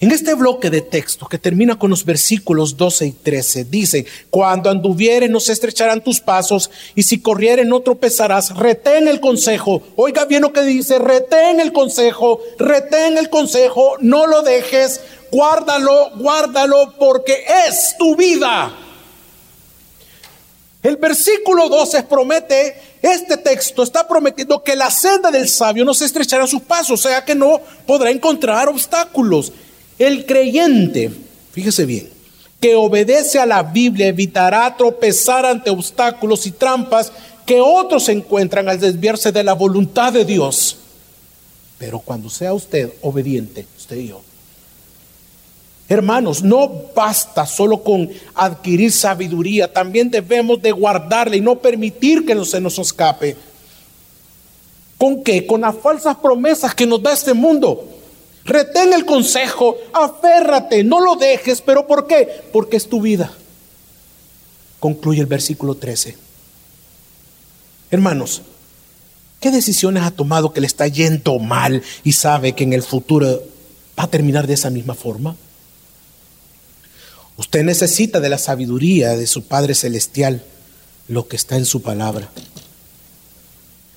En 0.00 0.10
este 0.10 0.34
bloque 0.34 0.68
de 0.70 0.80
texto 0.80 1.28
que 1.28 1.38
termina 1.38 1.78
con 1.78 1.90
los 1.90 2.04
versículos 2.04 2.76
12 2.76 3.06
y 3.06 3.12
13, 3.12 3.66
dice, 3.66 4.06
cuando 4.30 4.68
anduvieres 4.68 5.30
no 5.30 5.38
se 5.38 5.52
estrecharán 5.52 6.02
tus 6.02 6.18
pasos 6.18 6.70
y 6.96 7.04
si 7.04 7.20
corrieres 7.20 7.66
no 7.66 7.80
tropezarás, 7.80 8.56
retén 8.56 9.06
el 9.06 9.20
consejo. 9.20 9.82
Oiga 9.94 10.24
bien 10.24 10.42
lo 10.42 10.52
que 10.52 10.62
dice, 10.62 10.98
retén 10.98 11.60
el 11.60 11.72
consejo, 11.72 12.40
retén 12.58 13.16
el 13.16 13.28
consejo, 13.28 13.96
no 14.00 14.26
lo 14.26 14.42
dejes, 14.42 15.02
guárdalo, 15.30 16.10
guárdalo 16.16 16.94
porque 16.98 17.44
es 17.68 17.94
tu 17.96 18.16
vida. 18.16 18.74
El 20.82 20.96
versículo 20.96 21.68
12 21.68 22.02
promete, 22.04 22.76
este 23.02 23.36
texto 23.36 23.84
está 23.84 24.06
prometiendo 24.08 24.64
que 24.64 24.74
la 24.74 24.90
senda 24.90 25.30
del 25.30 25.48
sabio 25.48 25.84
no 25.84 25.94
se 25.94 26.06
estrechará 26.06 26.46
sus 26.46 26.62
pasos, 26.62 27.04
o 27.04 27.08
sea 27.08 27.24
que 27.24 27.36
no 27.36 27.60
podrá 27.86 28.10
encontrar 28.10 28.68
obstáculos. 28.68 29.52
El 29.98 30.26
creyente, 30.26 31.12
fíjese 31.52 31.86
bien, 31.86 32.10
que 32.60 32.74
obedece 32.74 33.38
a 33.38 33.46
la 33.46 33.62
Biblia 33.62 34.08
evitará 34.08 34.76
tropezar 34.76 35.46
ante 35.46 35.70
obstáculos 35.70 36.46
y 36.46 36.50
trampas 36.50 37.12
que 37.46 37.60
otros 37.60 38.08
encuentran 38.08 38.68
al 38.68 38.80
desviarse 38.80 39.30
de 39.30 39.44
la 39.44 39.52
voluntad 39.52 40.12
de 40.12 40.24
Dios. 40.24 40.76
Pero 41.78 42.00
cuando 42.00 42.28
sea 42.28 42.54
usted 42.54 42.92
obediente, 43.02 43.66
usted 43.76 43.96
y 43.96 44.08
yo, 44.08 44.22
Hermanos, 45.92 46.42
no 46.42 46.86
basta 46.96 47.44
solo 47.44 47.82
con 47.82 48.08
adquirir 48.34 48.90
sabiduría, 48.90 49.70
también 49.70 50.10
debemos 50.10 50.62
de 50.62 50.72
guardarla 50.72 51.36
y 51.36 51.42
no 51.42 51.56
permitir 51.56 52.24
que 52.24 52.34
no 52.34 52.46
se 52.46 52.62
nos 52.62 52.78
escape. 52.78 53.36
¿Con 54.96 55.22
qué? 55.22 55.46
Con 55.46 55.60
las 55.60 55.76
falsas 55.76 56.16
promesas 56.16 56.74
que 56.74 56.86
nos 56.86 57.02
da 57.02 57.12
este 57.12 57.34
mundo. 57.34 57.86
Retén 58.46 58.94
el 58.94 59.04
consejo, 59.04 59.76
aférrate, 59.92 60.82
no 60.82 60.98
lo 60.98 61.16
dejes, 61.16 61.60
pero 61.60 61.86
¿por 61.86 62.06
qué? 62.06 62.40
Porque 62.54 62.78
es 62.78 62.88
tu 62.88 63.02
vida. 63.02 63.30
Concluye 64.80 65.20
el 65.20 65.26
versículo 65.26 65.74
13. 65.74 66.16
Hermanos, 67.90 68.40
¿qué 69.40 69.50
decisiones 69.50 70.04
ha 70.04 70.10
tomado 70.10 70.54
que 70.54 70.62
le 70.62 70.66
está 70.68 70.88
yendo 70.88 71.38
mal 71.38 71.82
y 72.02 72.12
sabe 72.12 72.54
que 72.54 72.64
en 72.64 72.72
el 72.72 72.82
futuro 72.82 73.42
va 73.98 74.04
a 74.04 74.08
terminar 74.08 74.46
de 74.46 74.54
esa 74.54 74.70
misma 74.70 74.94
forma? 74.94 75.36
Usted 77.36 77.64
necesita 77.64 78.20
de 78.20 78.28
la 78.28 78.38
sabiduría 78.38 79.16
de 79.16 79.26
su 79.26 79.44
Padre 79.44 79.74
Celestial, 79.74 80.44
lo 81.08 81.28
que 81.28 81.36
está 81.36 81.56
en 81.56 81.66
su 81.66 81.82
palabra. 81.82 82.28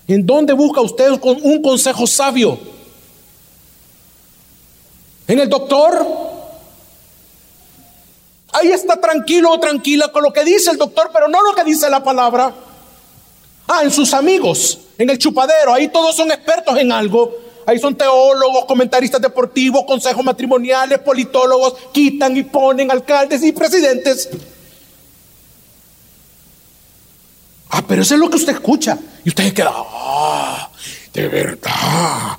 ¿En 0.07 0.25
dónde 0.25 0.53
busca 0.53 0.81
usted 0.81 1.11
un 1.21 1.61
consejo 1.61 2.07
sabio? 2.07 2.59
¿En 5.27 5.39
el 5.39 5.49
doctor? 5.49 6.05
Ahí 8.53 8.71
está 8.71 8.99
tranquilo 9.01 9.51
o 9.51 9.59
tranquila 9.59 10.09
con 10.11 10.23
lo 10.23 10.31
que 10.31 10.45
dice 10.45 10.71
el 10.71 10.77
doctor, 10.77 11.09
pero 11.11 11.27
no 11.27 11.41
lo 11.43 11.53
que 11.53 11.63
dice 11.63 11.89
la 11.89 12.03
palabra. 12.03 12.53
Ah, 13.67 13.81
en 13.83 13.91
sus 13.91 14.13
amigos, 14.13 14.79
en 14.97 15.09
el 15.09 15.17
chupadero, 15.17 15.73
ahí 15.73 15.87
todos 15.87 16.15
son 16.15 16.31
expertos 16.31 16.77
en 16.77 16.91
algo. 16.91 17.44
Ahí 17.65 17.79
son 17.79 17.95
teólogos, 17.95 18.65
comentaristas 18.65 19.22
deportivos, 19.22 19.86
consejos 19.86 20.24
matrimoniales, 20.24 21.00
politólogos, 21.00 21.75
quitan 21.91 22.38
y 22.38 22.43
ponen 22.43 22.91
alcaldes 22.91 23.43
y 23.43 23.51
presidentes. 23.51 24.29
Ah, 27.69 27.84
pero 27.88 28.03
eso 28.03 28.13
es 28.13 28.19
lo 28.19 28.29
que 28.29 28.38
usted 28.38 28.53
escucha. 28.53 28.98
Y 29.24 29.29
usted 29.29 29.51
queda, 29.51 29.72
ah, 29.74 30.69
de 31.13 31.27
verdad. 31.27 32.38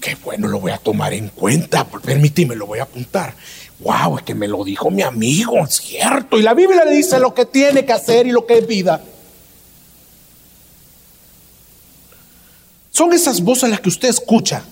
Qué 0.00 0.16
bueno, 0.24 0.46
lo 0.48 0.60
voy 0.60 0.72
a 0.72 0.78
tomar 0.78 1.12
en 1.12 1.28
cuenta. 1.28 1.84
Permíteme, 1.84 2.54
lo 2.54 2.66
voy 2.66 2.78
a 2.78 2.84
apuntar. 2.84 3.34
Wow, 3.80 4.18
es 4.18 4.24
que 4.24 4.34
me 4.34 4.46
lo 4.46 4.62
dijo 4.62 4.90
mi 4.90 5.02
amigo, 5.02 5.58
es 5.64 5.74
cierto. 5.74 6.38
Y 6.38 6.42
la 6.42 6.54
Biblia 6.54 6.84
le 6.84 6.92
dice 6.92 7.18
lo 7.18 7.34
que 7.34 7.46
tiene 7.46 7.84
que 7.84 7.92
hacer 7.92 8.26
y 8.26 8.30
lo 8.30 8.46
que 8.46 8.58
es 8.58 8.66
vida. 8.66 9.02
Son 12.94 13.12
esas 13.12 13.40
voces 13.40 13.68
las 13.68 13.80
que 13.80 13.88
usted 13.88 14.08
escucha. 14.08 14.64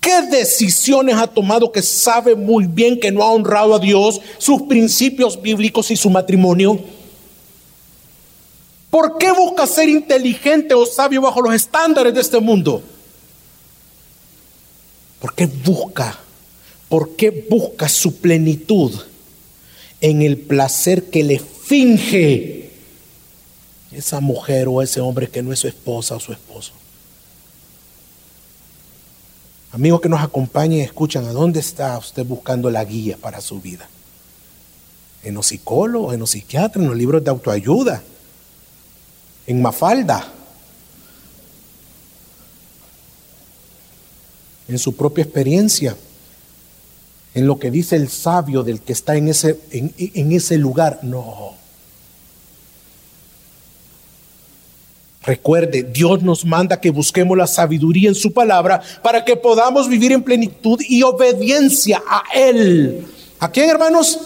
¿Qué 0.00 0.22
decisiones 0.22 1.14
ha 1.14 1.28
tomado 1.28 1.70
que 1.70 1.80
sabe 1.80 2.34
muy 2.34 2.66
bien 2.66 2.98
que 2.98 3.12
no 3.12 3.22
ha 3.22 3.30
honrado 3.30 3.72
a 3.72 3.78
Dios, 3.78 4.20
sus 4.38 4.62
principios 4.62 5.40
bíblicos 5.40 5.92
y 5.92 5.96
su 5.96 6.10
matrimonio? 6.10 6.78
¿Por 8.90 9.16
qué 9.16 9.30
busca 9.30 9.64
ser 9.66 9.88
inteligente 9.88 10.74
o 10.74 10.84
sabio 10.84 11.22
bajo 11.22 11.40
los 11.40 11.54
estándares 11.54 12.12
de 12.12 12.20
este 12.20 12.40
mundo? 12.40 12.82
¿Por 15.20 15.34
qué 15.34 15.46
busca? 15.46 16.18
¿Por 16.88 17.14
qué 17.14 17.46
busca 17.48 17.88
su 17.88 18.16
plenitud 18.16 18.92
en 20.00 20.20
el 20.20 20.36
placer 20.36 21.10
que 21.10 21.22
le 21.22 21.38
finge 21.38 22.72
esa 23.92 24.18
mujer 24.18 24.66
o 24.66 24.82
ese 24.82 25.00
hombre 25.00 25.28
que 25.28 25.44
no 25.44 25.52
es 25.52 25.60
su 25.60 25.68
esposa 25.68 26.16
o 26.16 26.20
su 26.20 26.32
esposo? 26.32 26.72
Amigos 29.74 30.00
que 30.00 30.08
nos 30.08 30.20
acompañen 30.20 30.82
escuchan, 30.82 31.24
¿a 31.24 31.32
dónde 31.32 31.58
está 31.58 31.98
usted 31.98 32.24
buscando 32.24 32.70
la 32.70 32.84
guía 32.84 33.16
para 33.20 33.40
su 33.40 33.60
vida? 33.60 33.88
¿En 35.24 35.34
los 35.34 35.46
psicólogos, 35.46 36.14
en 36.14 36.20
los 36.20 36.30
psiquiatras, 36.30 36.80
en 36.80 36.88
los 36.88 36.96
libros 36.96 37.24
de 37.24 37.30
autoayuda? 37.30 38.00
¿En 39.48 39.60
Mafalda? 39.60 40.32
¿En 44.68 44.78
su 44.78 44.94
propia 44.94 45.24
experiencia? 45.24 45.96
¿En 47.34 47.44
lo 47.44 47.58
que 47.58 47.72
dice 47.72 47.96
el 47.96 48.08
sabio 48.08 48.62
del 48.62 48.80
que 48.80 48.92
está 48.92 49.16
en 49.16 49.26
ese, 49.26 49.58
en 49.72 50.30
ese 50.30 50.56
lugar? 50.56 51.00
No. 51.02 51.63
Recuerde, 55.26 55.82
Dios 55.82 56.22
nos 56.22 56.44
manda 56.44 56.80
que 56.80 56.90
busquemos 56.90 57.36
la 57.36 57.46
sabiduría 57.46 58.10
en 58.10 58.14
su 58.14 58.32
palabra 58.32 58.82
para 59.02 59.24
que 59.24 59.36
podamos 59.36 59.88
vivir 59.88 60.12
en 60.12 60.22
plenitud 60.22 60.78
y 60.86 61.02
obediencia 61.02 62.02
a 62.06 62.24
Él. 62.34 63.06
¿A 63.38 63.50
quién, 63.50 63.70
hermanos? 63.70 64.18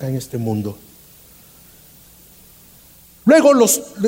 En 0.00 0.16
este 0.16 0.38
mundo. 0.38 0.78
Luego 3.26 3.52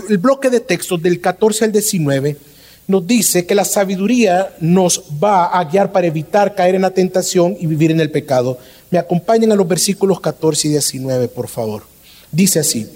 el 0.09 0.19
bloque 0.19 0.51
de 0.51 0.61
textos 0.61 1.03
del 1.03 1.21
14 1.21 1.67
al 1.67 1.73
19 1.73 2.37
nos 2.87 3.07
dice 3.07 3.47
que 3.47 3.55
la 3.55 3.65
sabiduría 3.65 4.55
nos 4.61 5.03
va 5.23 5.47
a 5.47 5.65
guiar 5.65 5.93
para 5.93 6.07
evitar 6.07 6.55
caer 6.55 6.77
en 6.77 6.83
la 6.83 6.91
tentación 6.91 7.57
y 7.59 7.67
vivir 7.67 7.91
en 7.91 8.01
el 8.01 8.11
pecado. 8.11 8.59
Me 8.91 8.99
acompañen 8.99 9.53
a 9.53 9.57
los 9.57 9.69
versículos 9.69 10.21
14 10.21 10.69
y 10.69 10.71
19, 10.73 11.29
por 11.29 11.49
favor. 11.49 11.83
Dice 12.31 12.61
así. 12.61 12.89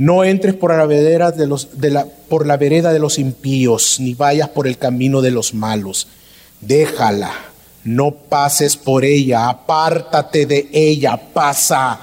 No 0.00 0.24
entres 0.24 0.54
por 0.54 0.74
la, 0.74 0.86
vereda 0.86 1.30
de 1.30 1.46
los, 1.46 1.68
la, 1.78 2.06
por 2.06 2.46
la 2.46 2.56
vereda 2.56 2.90
de 2.90 2.98
los 2.98 3.18
impíos, 3.18 4.00
ni 4.00 4.14
vayas 4.14 4.48
por 4.48 4.66
el 4.66 4.78
camino 4.78 5.20
de 5.20 5.30
los 5.30 5.52
malos. 5.52 6.06
Déjala, 6.62 7.30
no 7.84 8.10
pases 8.12 8.78
por 8.78 9.04
ella, 9.04 9.50
apártate 9.50 10.46
de 10.46 10.70
ella, 10.72 11.20
pasa, 11.34 12.00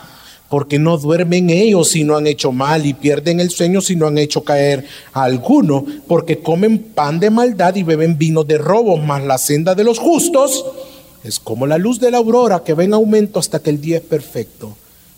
porque 0.47 0.77
no 0.77 0.99
duermen 0.99 1.49
ellos 1.49 1.89
si 1.89 2.03
no 2.03 2.15
han 2.15 2.27
hecho 2.27 2.51
mal 2.51 2.85
y 2.85 2.93
pierden 2.93 3.39
el 3.39 3.49
sueño 3.49 3.81
si 3.81 3.95
no 3.95 4.05
han 4.05 4.19
hecho 4.19 4.43
caer 4.43 4.85
a 5.13 5.23
alguno, 5.23 5.83
porque 6.07 6.37
comen 6.37 6.77
pan 6.77 7.19
de 7.19 7.31
maldad 7.31 7.73
y 7.77 7.81
beben 7.81 8.15
vino 8.15 8.43
de 8.43 8.59
robo, 8.59 8.97
mas 8.97 9.23
la 9.23 9.39
senda 9.39 9.73
de 9.73 9.83
los 9.83 9.97
justos 9.97 10.63
es 11.23 11.39
como 11.39 11.65
la 11.65 11.79
luz 11.79 11.99
de 11.99 12.11
la 12.11 12.19
aurora 12.19 12.61
que 12.63 12.75
va 12.75 12.83
en 12.83 12.93
aumento 12.93 13.39
hasta 13.39 13.57
que 13.57 13.71
el 13.71 13.81
día 13.81 13.97
es 13.97 14.03
perfecto. 14.03 14.77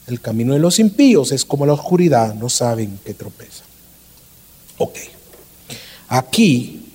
El 0.09 0.21
camino 0.21 0.53
de 0.53 0.59
los 0.59 0.79
impíos 0.79 1.31
es 1.31 1.45
como 1.45 1.65
la 1.65 1.73
oscuridad, 1.73 2.33
no 2.33 2.49
saben 2.49 2.99
que 3.05 3.13
tropeza. 3.13 3.63
Ok. 4.77 4.97
Aquí 6.07 6.93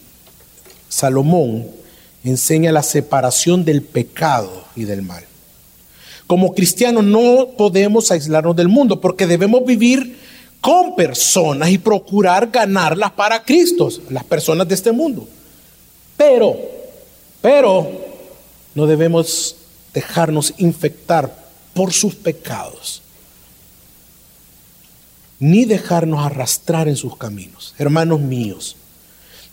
Salomón 0.89 1.67
enseña 2.25 2.73
la 2.73 2.83
separación 2.83 3.65
del 3.65 3.83
pecado 3.83 4.65
y 4.75 4.85
del 4.85 5.03
mal. 5.03 5.25
Como 6.27 6.55
cristianos 6.55 7.05
no 7.05 7.49
podemos 7.57 8.11
aislarnos 8.11 8.57
del 8.57 8.69
mundo 8.69 9.01
porque 9.01 9.27
debemos 9.27 9.65
vivir 9.65 10.19
con 10.61 10.97
personas 10.97 11.69
y 11.69 11.79
procurar 11.79 12.51
ganarlas 12.51 13.13
para 13.13 13.45
Cristo, 13.45 13.91
las 14.09 14.25
personas 14.25 14.67
de 14.67 14.75
este 14.75 14.93
mundo. 14.93 15.29
Pero, 16.17 16.57
pero, 17.43 17.91
no 18.75 18.87
debemos 18.87 19.57
dejarnos 19.93 20.55
infectar 20.57 21.45
por 21.75 21.93
sus 21.93 22.15
pecados, 22.15 23.03
ni 25.45 25.67
dejarnos 25.67 26.25
arrastrar 26.25 26.89
en 26.89 26.97
sus 26.97 27.19
caminos. 27.19 27.75
Hermanos 27.77 28.19
míos, 28.19 28.77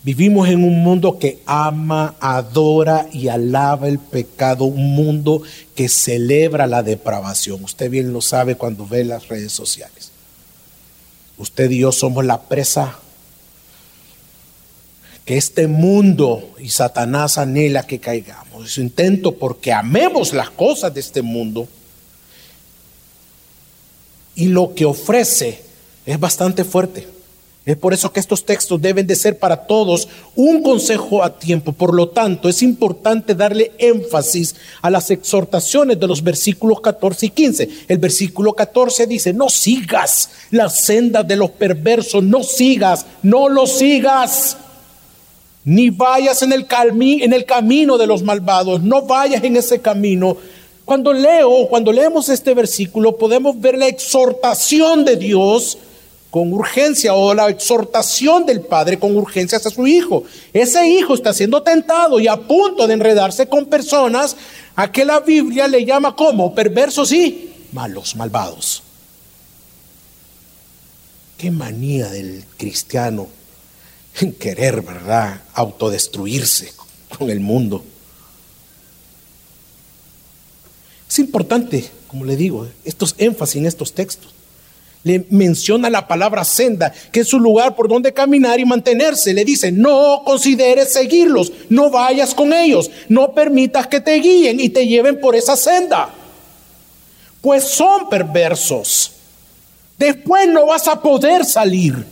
Vivimos 0.04 0.48
en 0.48 0.64
un 0.64 0.82
mundo 0.82 1.16
que 1.16 1.44
ama, 1.46 2.16
adora 2.18 3.08
y 3.12 3.28
alaba 3.28 3.86
el 3.86 4.00
pecado, 4.00 4.64
un 4.64 4.96
mundo 4.96 5.42
que 5.76 5.88
celebra 5.88 6.66
la 6.66 6.82
depravación. 6.82 7.62
Usted 7.62 7.88
bien 7.88 8.12
lo 8.12 8.20
sabe 8.20 8.56
cuando 8.56 8.84
ve 8.84 9.04
las 9.04 9.28
redes 9.28 9.52
sociales. 9.52 10.10
Usted 11.38 11.70
y 11.70 11.78
yo 11.78 11.92
somos 11.92 12.24
la 12.24 12.42
presa 12.42 12.98
que 15.24 15.36
este 15.36 15.68
mundo 15.68 16.50
y 16.58 16.70
Satanás 16.70 17.38
anhela 17.38 17.86
que 17.86 18.00
caigamos. 18.00 18.72
Su 18.72 18.80
intento 18.80 19.36
porque 19.36 19.72
amemos 19.72 20.32
las 20.32 20.50
cosas 20.50 20.92
de 20.92 20.98
este 20.98 21.22
mundo 21.22 21.68
y 24.34 24.46
lo 24.46 24.74
que 24.74 24.84
ofrece 24.84 25.70
es 26.06 26.18
bastante 26.18 26.64
fuerte. 26.64 27.06
Es 27.64 27.76
por 27.76 27.94
eso 27.94 28.12
que 28.12 28.18
estos 28.18 28.44
textos 28.44 28.82
deben 28.82 29.06
de 29.06 29.14
ser 29.14 29.38
para 29.38 29.56
todos 29.56 30.08
un 30.34 30.64
consejo 30.64 31.22
a 31.22 31.38
tiempo. 31.38 31.72
Por 31.72 31.94
lo 31.94 32.08
tanto, 32.08 32.48
es 32.48 32.60
importante 32.60 33.36
darle 33.36 33.70
énfasis 33.78 34.56
a 34.80 34.90
las 34.90 35.12
exhortaciones 35.12 36.00
de 36.00 36.08
los 36.08 36.24
versículos 36.24 36.80
14 36.80 37.26
y 37.26 37.30
15. 37.30 37.68
El 37.86 37.98
versículo 37.98 38.52
14 38.54 39.06
dice, 39.06 39.32
no 39.32 39.48
sigas 39.48 40.30
la 40.50 40.68
senda 40.68 41.22
de 41.22 41.36
los 41.36 41.50
perversos, 41.50 42.24
no 42.24 42.42
sigas, 42.42 43.06
no 43.22 43.48
lo 43.48 43.68
sigas. 43.68 44.56
Ni 45.64 45.90
vayas 45.90 46.42
en 46.42 46.52
el, 46.52 46.66
en 46.68 47.32
el 47.32 47.44
camino 47.44 47.96
de 47.96 48.08
los 48.08 48.24
malvados, 48.24 48.82
no 48.82 49.02
vayas 49.02 49.44
en 49.44 49.54
ese 49.54 49.80
camino. 49.80 50.36
Cuando 50.84 51.12
leo, 51.12 51.68
cuando 51.68 51.92
leemos 51.92 52.28
este 52.28 52.54
versículo, 52.54 53.16
podemos 53.16 53.60
ver 53.60 53.78
la 53.78 53.86
exhortación 53.86 55.04
de 55.04 55.14
Dios 55.14 55.78
con 56.32 56.50
urgencia 56.50 57.12
o 57.12 57.34
la 57.34 57.50
exhortación 57.50 58.46
del 58.46 58.62
padre 58.62 58.98
con 58.98 59.14
urgencia 59.14 59.58
hacia 59.58 59.70
su 59.70 59.86
hijo. 59.86 60.24
Ese 60.54 60.88
hijo 60.88 61.12
está 61.12 61.34
siendo 61.34 61.62
tentado 61.62 62.18
y 62.18 62.26
a 62.26 62.38
punto 62.38 62.86
de 62.86 62.94
enredarse 62.94 63.46
con 63.50 63.66
personas 63.66 64.34
a 64.74 64.90
que 64.90 65.04
la 65.04 65.20
Biblia 65.20 65.68
le 65.68 65.84
llama 65.84 66.16
como 66.16 66.54
perversos 66.54 67.12
y 67.12 67.52
malos, 67.72 68.16
malvados. 68.16 68.82
Qué 71.36 71.50
manía 71.50 72.08
del 72.08 72.46
cristiano 72.56 73.28
en 74.18 74.32
querer, 74.32 74.80
¿verdad?, 74.80 75.42
autodestruirse 75.52 76.72
con 77.18 77.28
el 77.28 77.40
mundo. 77.40 77.84
Es 81.06 81.18
importante, 81.18 81.90
como 82.08 82.24
le 82.24 82.36
digo, 82.36 82.66
estos 82.86 83.16
énfasis 83.18 83.56
en 83.56 83.66
estos 83.66 83.92
textos 83.92 84.32
le 85.04 85.26
menciona 85.30 85.90
la 85.90 86.06
palabra 86.06 86.44
senda, 86.44 86.92
que 87.10 87.20
es 87.20 87.34
un 87.34 87.42
lugar 87.42 87.74
por 87.74 87.88
donde 87.88 88.12
caminar 88.12 88.60
y 88.60 88.64
mantenerse. 88.64 89.34
Le 89.34 89.44
dice, 89.44 89.72
no 89.72 90.22
consideres 90.24 90.92
seguirlos, 90.92 91.52
no 91.68 91.90
vayas 91.90 92.34
con 92.34 92.52
ellos, 92.52 92.90
no 93.08 93.32
permitas 93.32 93.88
que 93.88 94.00
te 94.00 94.14
guíen 94.14 94.60
y 94.60 94.68
te 94.68 94.86
lleven 94.86 95.20
por 95.20 95.34
esa 95.34 95.56
senda. 95.56 96.10
Pues 97.40 97.64
son 97.64 98.08
perversos. 98.08 99.12
Después 99.98 100.48
no 100.48 100.66
vas 100.66 100.86
a 100.86 101.00
poder 101.00 101.44
salir. 101.44 102.06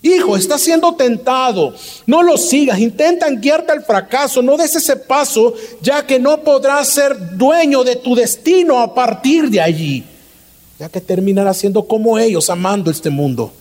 Hijo, 0.00 0.36
estás 0.36 0.62
siendo 0.62 0.94
tentado. 0.94 1.74
No 2.06 2.22
lo 2.22 2.36
sigas. 2.36 2.78
Intentan 2.78 3.40
guiarte 3.40 3.72
al 3.72 3.84
fracaso. 3.84 4.42
No 4.42 4.56
des 4.56 4.74
ese 4.74 4.96
paso, 4.96 5.54
ya 5.80 6.04
que 6.06 6.18
no 6.18 6.42
podrás 6.42 6.88
ser 6.88 7.36
dueño 7.36 7.84
de 7.84 7.96
tu 7.96 8.14
destino 8.14 8.80
a 8.80 8.94
partir 8.94 9.48
de 9.50 9.60
allí 9.60 10.04
ya 10.82 10.88
que 10.88 11.00
terminará 11.00 11.54
siendo 11.54 11.86
como 11.86 12.18
ellos, 12.18 12.50
amando 12.50 12.90
este 12.90 13.08
mundo. 13.08 13.52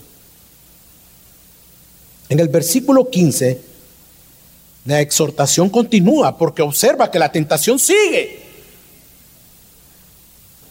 En 2.29 2.39
el 2.39 2.47
versículo 2.47 3.07
15, 3.07 3.61
la 4.85 5.01
exhortación 5.01 5.69
continúa 5.69 6.35
porque 6.35 6.63
observa 6.63 7.11
que 7.11 7.19
la 7.19 7.31
tentación 7.31 7.77
sigue. 7.77 8.39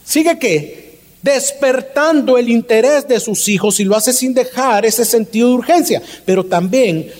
¿Sigue 0.04 0.40
qué? 0.40 0.98
Despertando 1.22 2.36
el 2.36 2.48
interés 2.48 3.06
de 3.06 3.20
sus 3.20 3.46
hijos 3.46 3.78
y 3.78 3.84
lo 3.84 3.94
hace 3.94 4.12
sin 4.12 4.34
dejar 4.34 4.84
ese 4.84 5.04
sentido 5.04 5.50
de 5.50 5.54
urgencia. 5.54 6.02
Pero 6.24 6.46
también 6.46 7.12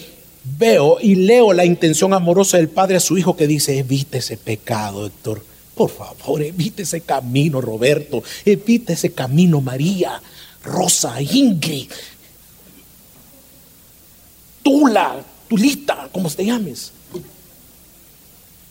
veo 0.58 0.98
y 1.00 1.14
leo 1.14 1.52
la 1.52 1.64
intención 1.64 2.12
amorosa 2.14 2.56
del 2.56 2.68
padre 2.68 2.96
a 2.96 3.00
su 3.00 3.16
hijo 3.16 3.36
que 3.36 3.46
dice, 3.46 3.78
evite 3.78 4.18
ese 4.18 4.36
pecado, 4.36 5.06
Héctor. 5.06 5.49
Por 5.80 5.88
favor, 5.88 6.42
evite 6.42 6.82
ese 6.82 7.00
camino, 7.00 7.58
Roberto. 7.58 8.22
Evite 8.44 8.92
ese 8.92 9.12
camino, 9.12 9.62
María, 9.62 10.20
Rosa, 10.62 11.22
Ingrid, 11.22 11.88
Tula, 14.62 15.24
Tulita, 15.48 16.10
como 16.12 16.28
te 16.28 16.44
llames. 16.44 16.92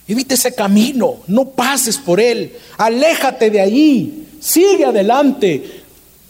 Evite 0.07 0.35
ese 0.35 0.53
camino, 0.53 1.23
no 1.25 1.49
pases 1.49 1.97
por 1.97 2.19
él, 2.19 2.55
aléjate 2.77 3.49
de 3.49 3.59
ahí, 3.59 4.27
sigue 4.39 4.85
adelante, 4.85 5.81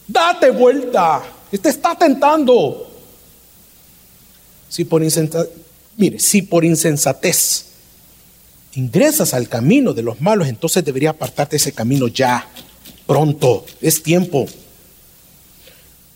date 0.07 0.49
vuelta, 0.49 1.21
te 1.61 1.67
está 1.67 1.93
tentando. 1.93 2.89
Si 4.69 4.85
por 4.85 5.03
insensatez, 5.03 5.51
mire, 5.97 6.19
si 6.19 6.41
por 6.41 6.63
insensatez 6.63 7.68
ingresas 8.75 9.33
al 9.33 9.49
camino 9.49 9.93
de 9.93 10.03
los 10.03 10.21
malos, 10.21 10.47
entonces 10.47 10.83
debería 10.85 11.11
apartarte 11.11 11.57
ese 11.57 11.71
camino 11.71 12.07
ya, 12.07 12.47
pronto, 13.07 13.65
es 13.81 14.03
tiempo. 14.03 14.47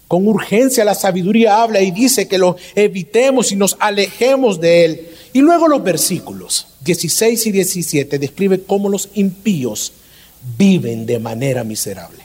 Con 0.08 0.28
urgencia 0.28 0.86
la 0.86 0.94
sabiduría 0.94 1.62
habla 1.62 1.82
y 1.82 1.92
dice 1.92 2.28
que 2.28 2.38
lo 2.38 2.56
evitemos 2.76 3.52
y 3.52 3.56
nos 3.56 3.76
alejemos 3.80 4.60
de 4.62 4.86
él. 4.86 5.08
Y 5.34 5.40
luego 5.40 5.68
los 5.68 5.84
versículos 5.84 6.68
16 6.82 7.48
y 7.48 7.52
17 7.52 8.20
describe 8.20 8.62
cómo 8.62 8.90
los 8.90 9.10
impíos 9.16 9.94
viven 10.58 11.06
de 11.06 11.18
manera 11.20 11.64
miserable. 11.64 12.24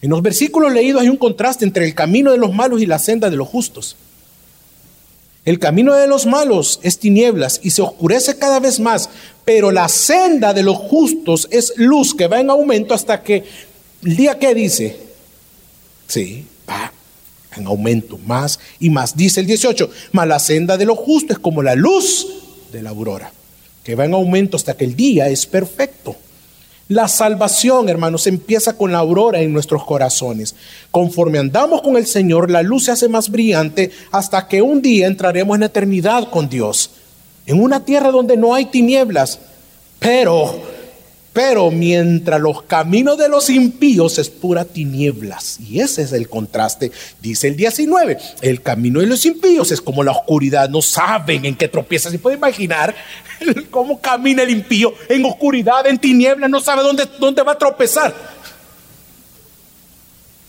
En 0.00 0.10
los 0.10 0.22
versículos 0.22 0.72
leídos 0.72 1.02
hay 1.02 1.08
un 1.08 1.16
contraste 1.16 1.64
entre 1.64 1.84
el 1.84 1.94
camino 1.94 2.30
de 2.30 2.38
los 2.38 2.54
malos 2.54 2.80
y 2.80 2.86
la 2.86 2.98
senda 2.98 3.28
de 3.28 3.36
los 3.36 3.48
justos. 3.48 3.96
El 5.48 5.58
camino 5.58 5.94
de 5.94 6.06
los 6.06 6.26
malos 6.26 6.78
es 6.82 6.98
tinieblas 6.98 7.60
y 7.62 7.70
se 7.70 7.80
oscurece 7.80 8.36
cada 8.36 8.60
vez 8.60 8.80
más, 8.80 9.08
pero 9.46 9.70
la 9.70 9.88
senda 9.88 10.52
de 10.52 10.62
los 10.62 10.76
justos 10.76 11.48
es 11.50 11.72
luz 11.76 12.14
que 12.14 12.26
va 12.26 12.38
en 12.38 12.50
aumento 12.50 12.92
hasta 12.92 13.22
que 13.22 13.44
el 14.04 14.14
día 14.14 14.38
que 14.38 14.54
dice, 14.54 15.00
sí, 16.06 16.44
va 16.68 16.92
en 17.56 17.66
aumento 17.66 18.18
más 18.26 18.60
y 18.78 18.90
más. 18.90 19.16
Dice 19.16 19.40
el 19.40 19.46
18, 19.46 19.90
mas 20.12 20.28
la 20.28 20.38
senda 20.38 20.76
de 20.76 20.84
los 20.84 20.98
justos 20.98 21.38
es 21.38 21.42
como 21.42 21.62
la 21.62 21.74
luz 21.74 22.26
de 22.70 22.82
la 22.82 22.90
aurora, 22.90 23.32
que 23.82 23.94
va 23.94 24.04
en 24.04 24.12
aumento 24.12 24.58
hasta 24.58 24.76
que 24.76 24.84
el 24.84 24.96
día 24.96 25.30
es 25.30 25.46
perfecto. 25.46 26.14
La 26.88 27.06
salvación, 27.06 27.90
hermanos, 27.90 28.26
empieza 28.26 28.72
con 28.72 28.92
la 28.92 28.98
aurora 28.98 29.40
en 29.40 29.52
nuestros 29.52 29.84
corazones. 29.84 30.54
Conforme 30.90 31.38
andamos 31.38 31.82
con 31.82 31.98
el 31.98 32.06
Señor, 32.06 32.50
la 32.50 32.62
luz 32.62 32.86
se 32.86 32.92
hace 32.92 33.10
más 33.10 33.28
brillante 33.28 33.90
hasta 34.10 34.48
que 34.48 34.62
un 34.62 34.80
día 34.80 35.06
entraremos 35.06 35.54
en 35.56 35.64
eternidad 35.64 36.30
con 36.30 36.48
Dios. 36.48 36.90
En 37.44 37.62
una 37.62 37.84
tierra 37.84 38.10
donde 38.10 38.38
no 38.38 38.54
hay 38.54 38.64
tinieblas. 38.66 39.38
Pero, 39.98 40.62
Pero 41.38 41.70
mientras 41.70 42.40
los 42.40 42.62
caminos 42.62 43.16
de 43.16 43.28
los 43.28 43.48
impíos 43.48 44.18
es 44.18 44.28
pura 44.28 44.64
tinieblas. 44.64 45.60
Y 45.60 45.78
ese 45.78 46.02
es 46.02 46.10
el 46.10 46.28
contraste. 46.28 46.90
Dice 47.22 47.46
el 47.46 47.54
19, 47.54 48.18
el 48.40 48.60
camino 48.60 48.98
de 48.98 49.06
los 49.06 49.24
impíos 49.24 49.70
es 49.70 49.80
como 49.80 50.02
la 50.02 50.10
oscuridad. 50.10 50.68
No 50.68 50.82
saben 50.82 51.44
en 51.44 51.54
qué 51.54 51.68
tropieza. 51.68 52.10
Se 52.10 52.18
puede 52.18 52.38
imaginar 52.38 52.92
cómo 53.70 54.00
camina 54.00 54.42
el 54.42 54.50
impío 54.50 54.92
en 55.08 55.24
oscuridad, 55.26 55.86
en 55.86 55.98
tinieblas. 55.98 56.50
No 56.50 56.58
sabe 56.58 56.82
dónde, 56.82 57.04
dónde 57.20 57.40
va 57.44 57.52
a 57.52 57.58
tropezar. 57.58 58.12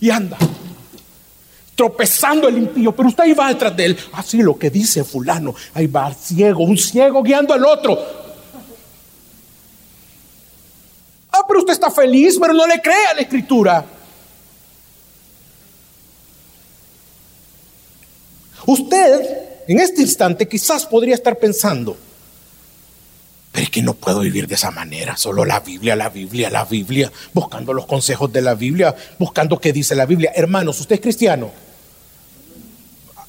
Y 0.02 0.10
anda 0.10 0.40
tropezando 1.76 2.50
el 2.50 2.58
impío, 2.58 2.94
pero 2.94 3.08
usted 3.08 3.24
ahí 3.24 3.34
va 3.34 3.48
detrás 3.48 3.78
de 3.78 3.86
él. 3.86 3.98
Así 4.12 4.42
lo 4.42 4.58
que 4.58 4.70
dice 4.70 5.06
fulano, 5.06 5.56
ahí 5.74 5.88
va 5.88 6.14
ciego, 6.14 6.64
un 6.64 6.78
ciego 6.78 7.24
guiando 7.24 7.54
al 7.54 7.64
otro. 7.64 8.19
Pero 11.48 11.60
usted 11.60 11.74
está 11.74 11.90
feliz, 11.90 12.38
pero 12.40 12.54
no 12.54 12.68
le 12.68 12.82
cree 12.82 13.08
a 13.08 13.14
la 13.16 13.22
escritura. 13.22 13.86
Usted, 18.66 19.64
en 19.68 19.80
este 19.80 20.02
instante, 20.02 20.48
quizás 20.48 20.86
podría 20.86 21.16
estar 21.16 21.38
pensando, 21.38 21.98
pero 23.52 23.64
es 23.64 23.70
que 23.72 23.82
no 23.82 23.96
puedo 23.96 24.20
vivir 24.20 24.48
de 24.48 24.56
esa 24.56 24.70
manera, 24.70 25.18
solo 25.18 25.44
la 25.44 25.60
Biblia, 25.60 25.96
la 25.96 26.10
Biblia, 26.10 26.50
la 26.50 26.66
Biblia, 26.66 27.12
buscando 27.34 27.74
los 27.74 27.88
consejos 27.88 28.32
de 28.32 28.42
la 28.42 28.54
Biblia, 28.54 28.96
buscando 29.18 29.60
qué 29.60 29.74
dice 29.74 29.96
la 29.96 30.06
Biblia. 30.06 30.32
Hermanos, 30.36 30.80
usted 30.80 30.96
es 30.96 31.02
cristiano. 31.02 31.52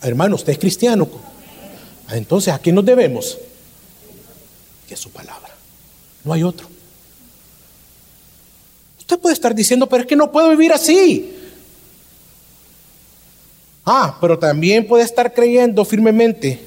Hermano, 0.02 0.34
usted 0.34 0.52
es 0.52 0.58
cristiano. 0.58 1.08
Ah, 2.08 2.16
entonces, 2.16 2.52
¿a 2.52 2.58
quién 2.58 2.74
nos 2.74 2.84
debemos? 2.84 3.38
Que 4.86 4.94
es 4.94 5.00
su 5.00 5.10
palabra. 5.10 5.50
No 6.24 6.32
hay 6.32 6.42
otro. 6.42 6.68
Usted 9.10 9.22
puede 9.22 9.34
estar 9.34 9.56
diciendo, 9.56 9.88
pero 9.88 10.02
es 10.02 10.06
que 10.06 10.14
no 10.14 10.30
puedo 10.30 10.50
vivir 10.50 10.72
así. 10.72 11.34
Ah, 13.84 14.16
pero 14.20 14.38
también 14.38 14.86
puede 14.86 15.02
estar 15.02 15.34
creyendo 15.34 15.84
firmemente 15.84 16.60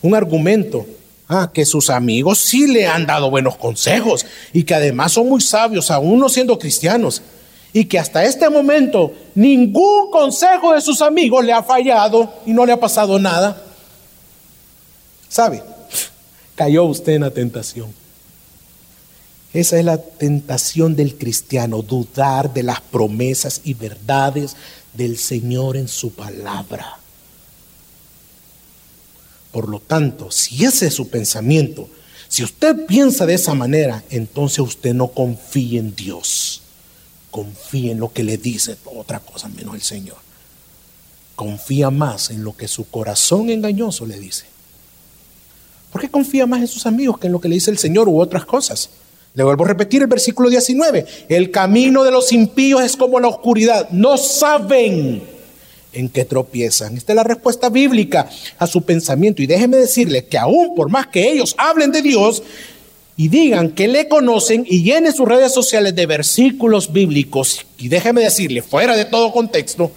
un 0.00 0.14
argumento. 0.14 0.86
Ah, 1.28 1.50
que 1.52 1.64
sus 1.64 1.90
amigos 1.90 2.38
sí 2.38 2.68
le 2.68 2.86
han 2.86 3.04
dado 3.04 3.30
buenos 3.30 3.56
consejos 3.56 4.24
y 4.52 4.62
que 4.62 4.76
además 4.76 5.10
son 5.10 5.28
muy 5.28 5.40
sabios, 5.40 5.90
aún 5.90 6.20
no 6.20 6.28
siendo 6.28 6.56
cristianos. 6.56 7.20
Y 7.72 7.86
que 7.86 7.98
hasta 7.98 8.22
este 8.22 8.48
momento 8.48 9.12
ningún 9.34 10.08
consejo 10.12 10.72
de 10.72 10.80
sus 10.80 11.02
amigos 11.02 11.44
le 11.44 11.52
ha 11.52 11.64
fallado 11.64 12.32
y 12.46 12.52
no 12.52 12.64
le 12.64 12.74
ha 12.74 12.78
pasado 12.78 13.18
nada. 13.18 13.60
¿Sabe? 15.28 15.64
Cayó 16.54 16.84
usted 16.84 17.14
en 17.14 17.22
la 17.22 17.32
tentación. 17.32 17.92
Esa 19.52 19.78
es 19.78 19.84
la 19.84 19.98
tentación 19.98 20.94
del 20.94 21.16
cristiano, 21.16 21.82
dudar 21.82 22.54
de 22.54 22.62
las 22.62 22.80
promesas 22.80 23.62
y 23.64 23.74
verdades 23.74 24.56
del 24.94 25.18
Señor 25.18 25.76
en 25.76 25.88
su 25.88 26.12
palabra. 26.12 26.98
Por 29.50 29.68
lo 29.68 29.80
tanto, 29.80 30.30
si 30.30 30.64
ese 30.64 30.86
es 30.86 30.94
su 30.94 31.08
pensamiento, 31.08 31.88
si 32.28 32.44
usted 32.44 32.86
piensa 32.86 33.26
de 33.26 33.34
esa 33.34 33.54
manera, 33.54 34.04
entonces 34.10 34.60
usted 34.60 34.94
no 34.94 35.08
confía 35.08 35.80
en 35.80 35.96
Dios. 35.96 36.62
Confía 37.32 37.90
en 37.90 37.98
lo 37.98 38.12
que 38.12 38.22
le 38.22 38.38
dice 38.38 38.76
otra 38.84 39.18
cosa 39.18 39.48
menos 39.48 39.74
el 39.74 39.82
Señor. 39.82 40.18
Confía 41.34 41.90
más 41.90 42.30
en 42.30 42.44
lo 42.44 42.56
que 42.56 42.68
su 42.68 42.88
corazón 42.88 43.50
engañoso 43.50 44.06
le 44.06 44.18
dice. 44.18 44.44
¿Por 45.90 46.00
qué 46.00 46.08
confía 46.08 46.46
más 46.46 46.60
en 46.60 46.68
sus 46.68 46.86
amigos 46.86 47.18
que 47.18 47.26
en 47.26 47.32
lo 47.32 47.40
que 47.40 47.48
le 47.48 47.56
dice 47.56 47.72
el 47.72 47.78
Señor 47.78 48.08
u 48.08 48.20
otras 48.20 48.44
cosas? 48.44 48.90
Le 49.34 49.44
vuelvo 49.44 49.64
a 49.64 49.68
repetir 49.68 50.02
el 50.02 50.08
versículo 50.08 50.50
19. 50.50 51.06
El 51.28 51.50
camino 51.50 52.04
de 52.04 52.10
los 52.10 52.32
impíos 52.32 52.82
es 52.82 52.96
como 52.96 53.20
la 53.20 53.28
oscuridad. 53.28 53.88
No 53.90 54.16
saben 54.16 55.22
en 55.92 56.08
qué 56.08 56.24
tropiezan. 56.24 56.96
Esta 56.96 57.12
es 57.12 57.16
la 57.16 57.24
respuesta 57.24 57.68
bíblica 57.68 58.28
a 58.58 58.66
su 58.66 58.82
pensamiento. 58.82 59.42
Y 59.42 59.46
déjeme 59.46 59.76
decirle 59.76 60.24
que 60.24 60.38
aún 60.38 60.74
por 60.74 60.88
más 60.88 61.06
que 61.06 61.30
ellos 61.30 61.54
hablen 61.58 61.92
de 61.92 62.02
Dios 62.02 62.42
y 63.16 63.28
digan 63.28 63.70
que 63.72 63.86
le 63.86 64.08
conocen 64.08 64.64
y 64.66 64.82
llenen 64.82 65.12
sus 65.12 65.28
redes 65.28 65.52
sociales 65.52 65.94
de 65.94 66.06
versículos 66.06 66.90
bíblicos, 66.90 67.66
y 67.76 67.88
déjeme 67.88 68.22
decirle, 68.22 68.62
fuera 68.62 68.96
de 68.96 69.04
todo 69.04 69.30
contexto, 69.30 69.92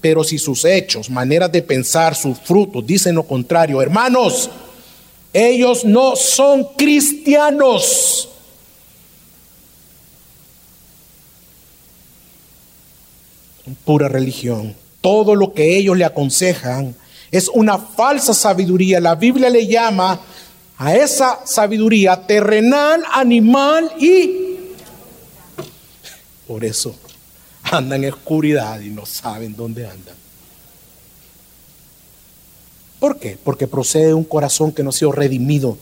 pero 0.00 0.22
si 0.22 0.38
sus 0.38 0.64
hechos, 0.64 1.10
maneras 1.10 1.50
de 1.50 1.62
pensar, 1.62 2.14
sus 2.14 2.38
frutos 2.38 2.86
dicen 2.86 3.16
lo 3.16 3.24
contrario, 3.24 3.82
hermanos, 3.82 4.48
ellos 5.32 5.84
no 5.84 6.14
son 6.14 6.68
cristianos. 6.76 8.28
Pura 13.74 14.08
religión. 14.08 14.74
Todo 15.00 15.34
lo 15.34 15.52
que 15.52 15.76
ellos 15.76 15.96
le 15.96 16.04
aconsejan 16.04 16.94
es 17.30 17.48
una 17.48 17.78
falsa 17.78 18.34
sabiduría. 18.34 19.00
La 19.00 19.14
Biblia 19.14 19.50
le 19.50 19.66
llama 19.66 20.20
a 20.78 20.94
esa 20.94 21.40
sabiduría 21.44 22.26
terrenal, 22.26 23.02
animal 23.12 23.90
y... 23.98 24.46
Por 26.46 26.64
eso 26.64 26.94
andan 27.62 28.04
en 28.04 28.12
oscuridad 28.12 28.80
y 28.80 28.88
no 28.88 29.04
saben 29.04 29.54
dónde 29.54 29.86
andan. 29.86 30.14
¿Por 32.98 33.18
qué? 33.18 33.38
Porque 33.42 33.66
procede 33.66 34.06
de 34.08 34.14
un 34.14 34.24
corazón 34.24 34.72
que 34.72 34.82
no 34.82 34.90
ha 34.90 34.92
sido 34.92 35.12
redimido 35.12 35.78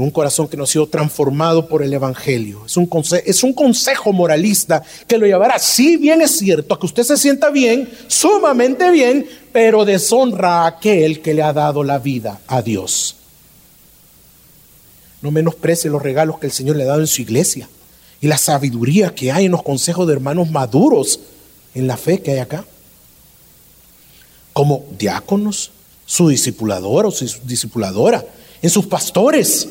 un 0.00 0.10
corazón 0.10 0.48
que 0.48 0.56
no 0.56 0.64
ha 0.64 0.66
sido 0.66 0.86
transformado 0.86 1.68
por 1.68 1.82
el 1.82 1.92
Evangelio. 1.92 2.64
Es 2.64 2.78
un, 2.78 2.86
consejo, 2.86 3.22
es 3.26 3.42
un 3.42 3.52
consejo 3.52 4.12
moralista 4.12 4.82
que 5.06 5.18
lo 5.18 5.26
llevará, 5.26 5.58
si 5.58 5.98
bien 5.98 6.22
es 6.22 6.38
cierto, 6.38 6.74
a 6.74 6.80
que 6.80 6.86
usted 6.86 7.02
se 7.02 7.18
sienta 7.18 7.50
bien, 7.50 7.90
sumamente 8.06 8.90
bien, 8.90 9.26
pero 9.52 9.84
deshonra 9.84 10.62
a 10.62 10.66
aquel 10.68 11.20
que 11.20 11.34
le 11.34 11.42
ha 11.42 11.52
dado 11.52 11.84
la 11.84 11.98
vida 11.98 12.40
a 12.46 12.62
Dios. 12.62 13.16
No 15.20 15.30
menosprecie 15.30 15.90
los 15.90 16.02
regalos 16.02 16.38
que 16.38 16.46
el 16.46 16.52
Señor 16.52 16.76
le 16.76 16.84
ha 16.84 16.86
dado 16.86 17.00
en 17.00 17.06
su 17.06 17.20
iglesia 17.20 17.68
y 18.22 18.28
la 18.28 18.38
sabiduría 18.38 19.14
que 19.14 19.30
hay 19.30 19.44
en 19.44 19.52
los 19.52 19.62
consejos 19.62 20.06
de 20.06 20.14
hermanos 20.14 20.50
maduros 20.50 21.20
en 21.74 21.86
la 21.86 21.98
fe 21.98 22.22
que 22.22 22.32
hay 22.32 22.38
acá. 22.38 22.64
Como 24.54 24.84
diáconos, 24.98 25.70
su 26.06 26.28
discipulador 26.28 27.06
o 27.06 27.10
su 27.10 27.26
discipuladora, 27.44 28.24
en 28.62 28.70
sus 28.70 28.86
pastores 28.86 29.68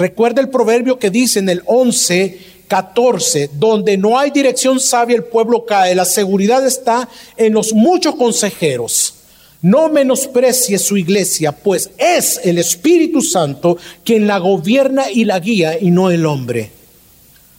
Recuerda 0.00 0.40
el 0.40 0.48
proverbio 0.48 0.98
que 0.98 1.10
dice 1.10 1.40
en 1.40 1.50
el 1.50 1.62
11, 1.66 2.38
14, 2.68 3.50
donde 3.52 3.98
no 3.98 4.18
hay 4.18 4.30
dirección 4.30 4.80
sabia 4.80 5.14
el 5.14 5.24
pueblo 5.24 5.66
cae, 5.66 5.94
la 5.94 6.06
seguridad 6.06 6.66
está 6.66 7.06
en 7.36 7.52
los 7.52 7.74
muchos 7.74 8.14
consejeros. 8.14 9.16
No 9.60 9.90
menosprecie 9.90 10.78
su 10.78 10.96
iglesia, 10.96 11.52
pues 11.52 11.90
es 11.98 12.40
el 12.44 12.56
Espíritu 12.56 13.20
Santo 13.20 13.76
quien 14.02 14.26
la 14.26 14.38
gobierna 14.38 15.10
y 15.10 15.26
la 15.26 15.38
guía 15.38 15.78
y 15.78 15.90
no 15.90 16.10
el 16.10 16.24
hombre. 16.24 16.70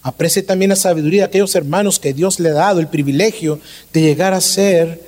Aprecie 0.02 0.42
también 0.42 0.70
la 0.70 0.76
sabiduría 0.76 1.22
de 1.22 1.26
aquellos 1.28 1.54
hermanos 1.54 2.00
que 2.00 2.12
Dios 2.12 2.40
le 2.40 2.50
ha 2.50 2.54
dado 2.54 2.80
el 2.80 2.88
privilegio 2.88 3.60
de 3.94 4.02
llegar 4.02 4.34
a 4.34 4.42
ser 4.42 5.00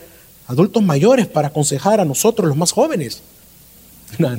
adultos 0.45 0.83
mayores 0.83 1.25
para 1.25 1.47
aconsejar 1.47 1.99
a 1.99 2.05
nosotros 2.05 2.47
los 2.47 2.57
más 2.57 2.71
jóvenes. 2.71 3.23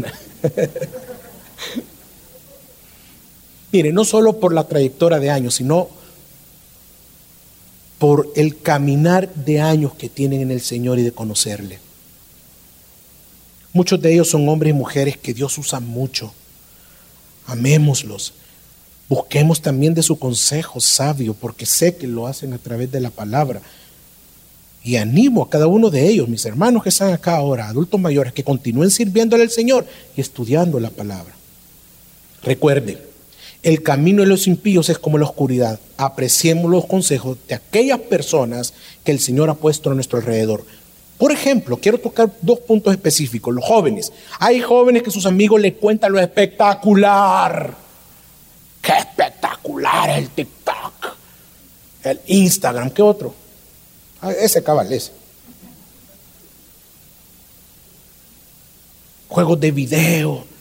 Mire, 3.75 3.93
no 3.93 4.05
solo 4.05 4.39
por 4.39 4.55
la 4.55 4.69
trayectoria 4.69 5.19
de 5.19 5.31
años, 5.31 5.57
sino 5.57 5.89
por 7.99 8.31
el 8.37 8.61
caminar 8.61 9.35
de 9.35 9.61
años 9.61 9.95
que 9.95 10.09
tienen 10.09 10.43
en 10.43 10.53
el 10.53 10.61
Señor 10.61 11.01
y 11.01 11.03
de 11.03 11.11
conocerle. 11.11 11.81
Muchos 13.73 14.01
de 14.01 14.13
ellos 14.13 14.31
son 14.31 14.49
hombres 14.49 14.71
y 14.71 14.75
mujeres 14.75 15.17
que 15.17 15.35
Dios 15.35 15.59
usa 15.59 15.81
mucho. 15.81 16.33
Amémoslos. 17.47 18.35
Busquemos 19.09 19.61
también 19.61 19.93
de 19.93 20.05
su 20.05 20.21
consejo 20.21 20.79
sabio, 20.79 21.35
porque 21.35 21.67
sé 21.67 21.97
que 21.97 22.07
lo 22.07 22.29
hacen 22.29 22.53
a 22.53 22.59
través 22.59 22.93
de 22.93 23.01
la 23.01 23.11
palabra. 23.11 23.61
Y 24.85 24.95
animo 24.99 25.43
a 25.43 25.51
cada 25.51 25.67
uno 25.67 25.91
de 25.91 26.09
ellos, 26.09 26.29
mis 26.29 26.47
hermanos 26.47 26.85
que 26.85 26.91
están 26.91 27.13
acá 27.13 27.35
ahora, 27.35 27.67
adultos 27.67 27.99
mayores, 27.99 28.33
que 28.33 28.45
continúen 28.45 28.93
sirviéndole 28.93 29.43
al 29.43 29.51
Señor 29.51 29.85
y 30.17 30.21
estudiando 30.21 30.79
la 30.79 30.91
palabra. 30.91 31.35
Recuerden, 32.45 33.14
el 33.65 33.83
camino 33.83 34.23
de 34.23 34.29
los 34.29 34.47
impíos 34.47 34.91
es 34.91 34.99
como 34.99 35.17
la 35.17 35.25
oscuridad. 35.25 35.81
Apreciemos 35.97 36.71
los 36.71 36.85
consejos 36.85 37.39
de 37.49 37.55
aquellas 37.55 37.99
personas 37.99 38.75
que 39.03 39.11
el 39.11 39.19
Señor 39.19 39.49
ha 39.49 39.55
puesto 39.55 39.91
a 39.91 39.95
nuestro 39.95 40.19
alrededor. 40.19 40.65
Por 41.17 41.33
ejemplo, 41.33 41.79
quiero 41.79 41.99
tocar 41.99 42.31
dos 42.43 42.59
puntos 42.61 42.93
específicos. 42.93 43.55
Los 43.55 43.65
jóvenes. 43.65 44.13
Hay 44.39 44.61
jóvenes 44.61 45.03
que 45.03 45.11
sus 45.11 45.25
amigos 45.25 45.63
les 45.63 45.73
cuentan 45.75 46.13
lo 46.13 46.21
espectacular. 46.21 47.75
¡Qué 48.83 48.93
espectacular 48.93 50.11
el 50.11 50.29
TikTok! 50.29 51.17
El 52.03 52.21
Instagram. 52.27 52.91
¿Qué 52.91 53.01
otro? 53.01 53.35
Ah, 54.21 54.33
ese 54.33 54.63
cabal. 54.63 54.89
Juegos 59.29 59.59
de 59.59 59.71
video 59.71 60.54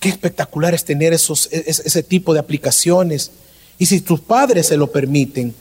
Qué 0.00 0.08
espectacular 0.08 0.74
es 0.74 0.84
tener 0.84 1.12
esos, 1.12 1.48
e, 1.52 1.64
ese 1.66 2.02
tipo 2.02 2.32
de 2.32 2.40
aplicaciones. 2.40 3.30
Y 3.78 3.86
si 3.86 4.00
tus 4.00 4.20
padres 4.20 4.66
se 4.66 4.76
lo 4.76 4.90
permiten, 4.90 5.54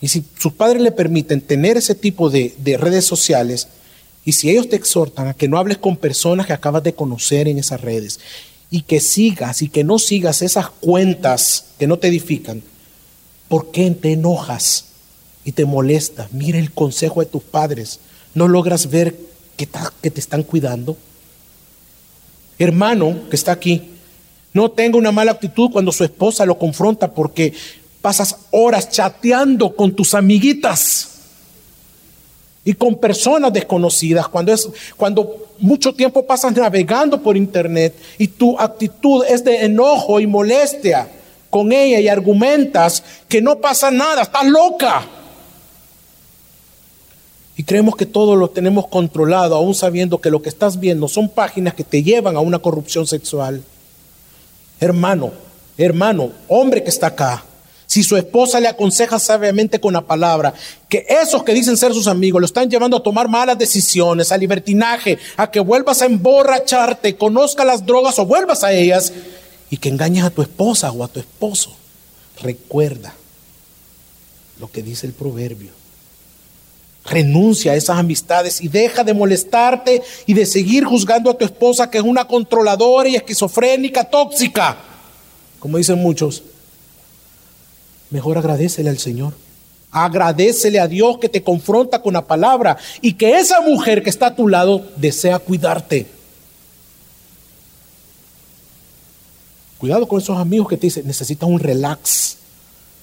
y 0.00 0.08
si 0.08 0.24
sus 0.38 0.52
padres 0.52 0.80
le 0.80 0.92
permiten 0.92 1.40
tener 1.40 1.76
ese 1.76 1.94
tipo 1.94 2.30
de, 2.30 2.54
de 2.58 2.76
redes 2.76 3.04
sociales, 3.04 3.68
y 4.24 4.32
si 4.32 4.50
ellos 4.50 4.68
te 4.68 4.76
exhortan 4.76 5.28
a 5.28 5.34
que 5.34 5.48
no 5.48 5.58
hables 5.58 5.78
con 5.78 5.96
personas 5.96 6.46
que 6.46 6.52
acabas 6.52 6.82
de 6.82 6.94
conocer 6.94 7.48
en 7.48 7.58
esas 7.58 7.80
redes, 7.80 8.20
y 8.70 8.82
que 8.82 9.00
sigas 9.00 9.62
y 9.62 9.68
que 9.68 9.84
no 9.84 9.98
sigas 9.98 10.42
esas 10.42 10.70
cuentas 10.70 11.66
que 11.78 11.86
no 11.86 11.98
te 11.98 12.08
edifican, 12.08 12.62
¿por 13.48 13.70
qué 13.70 13.90
te 13.90 14.12
enojas 14.12 14.86
y 15.44 15.52
te 15.52 15.64
molestas? 15.64 16.32
Mira 16.32 16.58
el 16.58 16.72
consejo 16.72 17.20
de 17.20 17.26
tus 17.26 17.42
padres. 17.42 18.00
¿No 18.34 18.48
logras 18.48 18.90
ver 18.90 19.16
que, 19.56 19.68
que 20.02 20.10
te 20.10 20.20
están 20.20 20.42
cuidando? 20.42 20.96
Hermano 22.58 23.28
que 23.28 23.36
está 23.36 23.52
aquí, 23.52 23.90
no 24.52 24.70
tenga 24.70 24.96
una 24.96 25.12
mala 25.12 25.32
actitud 25.32 25.70
cuando 25.70 25.92
su 25.92 26.04
esposa 26.04 26.46
lo 26.46 26.58
confronta 26.58 27.12
porque 27.12 27.52
pasas 28.00 28.36
horas 28.50 28.90
chateando 28.90 29.76
con 29.76 29.92
tus 29.92 30.14
amiguitas 30.14 31.10
y 32.64 32.72
con 32.74 32.96
personas 32.96 33.52
desconocidas, 33.52 34.28
cuando, 34.28 34.52
es, 34.52 34.68
cuando 34.96 35.46
mucho 35.58 35.94
tiempo 35.94 36.26
pasas 36.26 36.56
navegando 36.56 37.22
por 37.22 37.36
internet 37.36 37.94
y 38.18 38.28
tu 38.28 38.58
actitud 38.58 39.24
es 39.28 39.44
de 39.44 39.64
enojo 39.64 40.18
y 40.18 40.26
molestia 40.26 41.08
con 41.50 41.70
ella 41.70 42.00
y 42.00 42.08
argumentas 42.08 43.02
que 43.28 43.40
no 43.40 43.58
pasa 43.60 43.90
nada, 43.90 44.22
estás 44.22 44.46
loca. 44.46 45.06
Y 47.56 47.64
creemos 47.64 47.96
que 47.96 48.04
todo 48.04 48.36
lo 48.36 48.50
tenemos 48.50 48.86
controlado, 48.88 49.56
aún 49.56 49.74
sabiendo 49.74 50.20
que 50.20 50.30
lo 50.30 50.42
que 50.42 50.50
estás 50.50 50.78
viendo 50.78 51.08
son 51.08 51.28
páginas 51.28 51.74
que 51.74 51.84
te 51.84 52.02
llevan 52.02 52.36
a 52.36 52.40
una 52.40 52.58
corrupción 52.58 53.06
sexual. 53.06 53.62
Hermano, 54.78 55.32
hermano, 55.78 56.32
hombre 56.48 56.82
que 56.82 56.90
está 56.90 57.08
acá, 57.08 57.44
si 57.86 58.02
su 58.02 58.16
esposa 58.16 58.60
le 58.60 58.68
aconseja 58.68 59.18
sabiamente 59.18 59.80
con 59.80 59.94
la 59.94 60.02
palabra 60.02 60.52
que 60.88 61.06
esos 61.08 61.44
que 61.44 61.54
dicen 61.54 61.76
ser 61.76 61.94
sus 61.94 62.08
amigos 62.08 62.40
lo 62.40 62.46
están 62.46 62.68
llevando 62.68 62.96
a 62.96 63.02
tomar 63.02 63.28
malas 63.28 63.56
decisiones, 63.56 64.32
a 64.32 64.36
libertinaje, 64.36 65.18
a 65.36 65.50
que 65.50 65.60
vuelvas 65.60 66.02
a 66.02 66.06
emborracharte, 66.06 67.16
conozca 67.16 67.64
las 67.64 67.86
drogas 67.86 68.18
o 68.18 68.26
vuelvas 68.26 68.64
a 68.64 68.72
ellas 68.72 69.12
y 69.70 69.78
que 69.78 69.88
engañes 69.88 70.24
a 70.24 70.30
tu 70.30 70.42
esposa 70.42 70.90
o 70.90 71.04
a 71.04 71.08
tu 71.08 71.20
esposo, 71.20 71.74
recuerda 72.42 73.14
lo 74.58 74.70
que 74.70 74.82
dice 74.82 75.06
el 75.06 75.12
proverbio. 75.12 75.70
Renuncia 77.08 77.72
a 77.72 77.76
esas 77.76 77.98
amistades 77.98 78.60
y 78.60 78.68
deja 78.68 79.04
de 79.04 79.14
molestarte 79.14 80.02
y 80.26 80.34
de 80.34 80.46
seguir 80.46 80.84
juzgando 80.84 81.30
a 81.30 81.38
tu 81.38 81.44
esposa 81.44 81.90
que 81.90 81.98
es 81.98 82.04
una 82.04 82.26
controladora 82.26 83.08
y 83.08 83.16
esquizofrénica 83.16 84.04
tóxica, 84.04 84.76
como 85.58 85.78
dicen 85.78 85.98
muchos 85.98 86.42
mejor 88.10 88.38
agradecele 88.38 88.90
al 88.90 88.98
Señor. 88.98 89.34
Agradecele 89.90 90.80
a 90.80 90.88
Dios 90.88 91.18
que 91.18 91.28
te 91.28 91.42
confronta 91.42 92.02
con 92.02 92.14
la 92.14 92.26
palabra 92.26 92.76
y 93.00 93.14
que 93.14 93.38
esa 93.38 93.60
mujer 93.60 94.02
que 94.02 94.10
está 94.10 94.26
a 94.26 94.36
tu 94.36 94.48
lado 94.48 94.84
desea 94.96 95.38
cuidarte. 95.38 96.06
Cuidado 99.78 100.06
con 100.08 100.20
esos 100.20 100.38
amigos 100.38 100.68
que 100.68 100.76
te 100.76 100.86
dicen, 100.86 101.06
necesitas 101.06 101.48
un 101.48 101.58
relax 101.58 102.36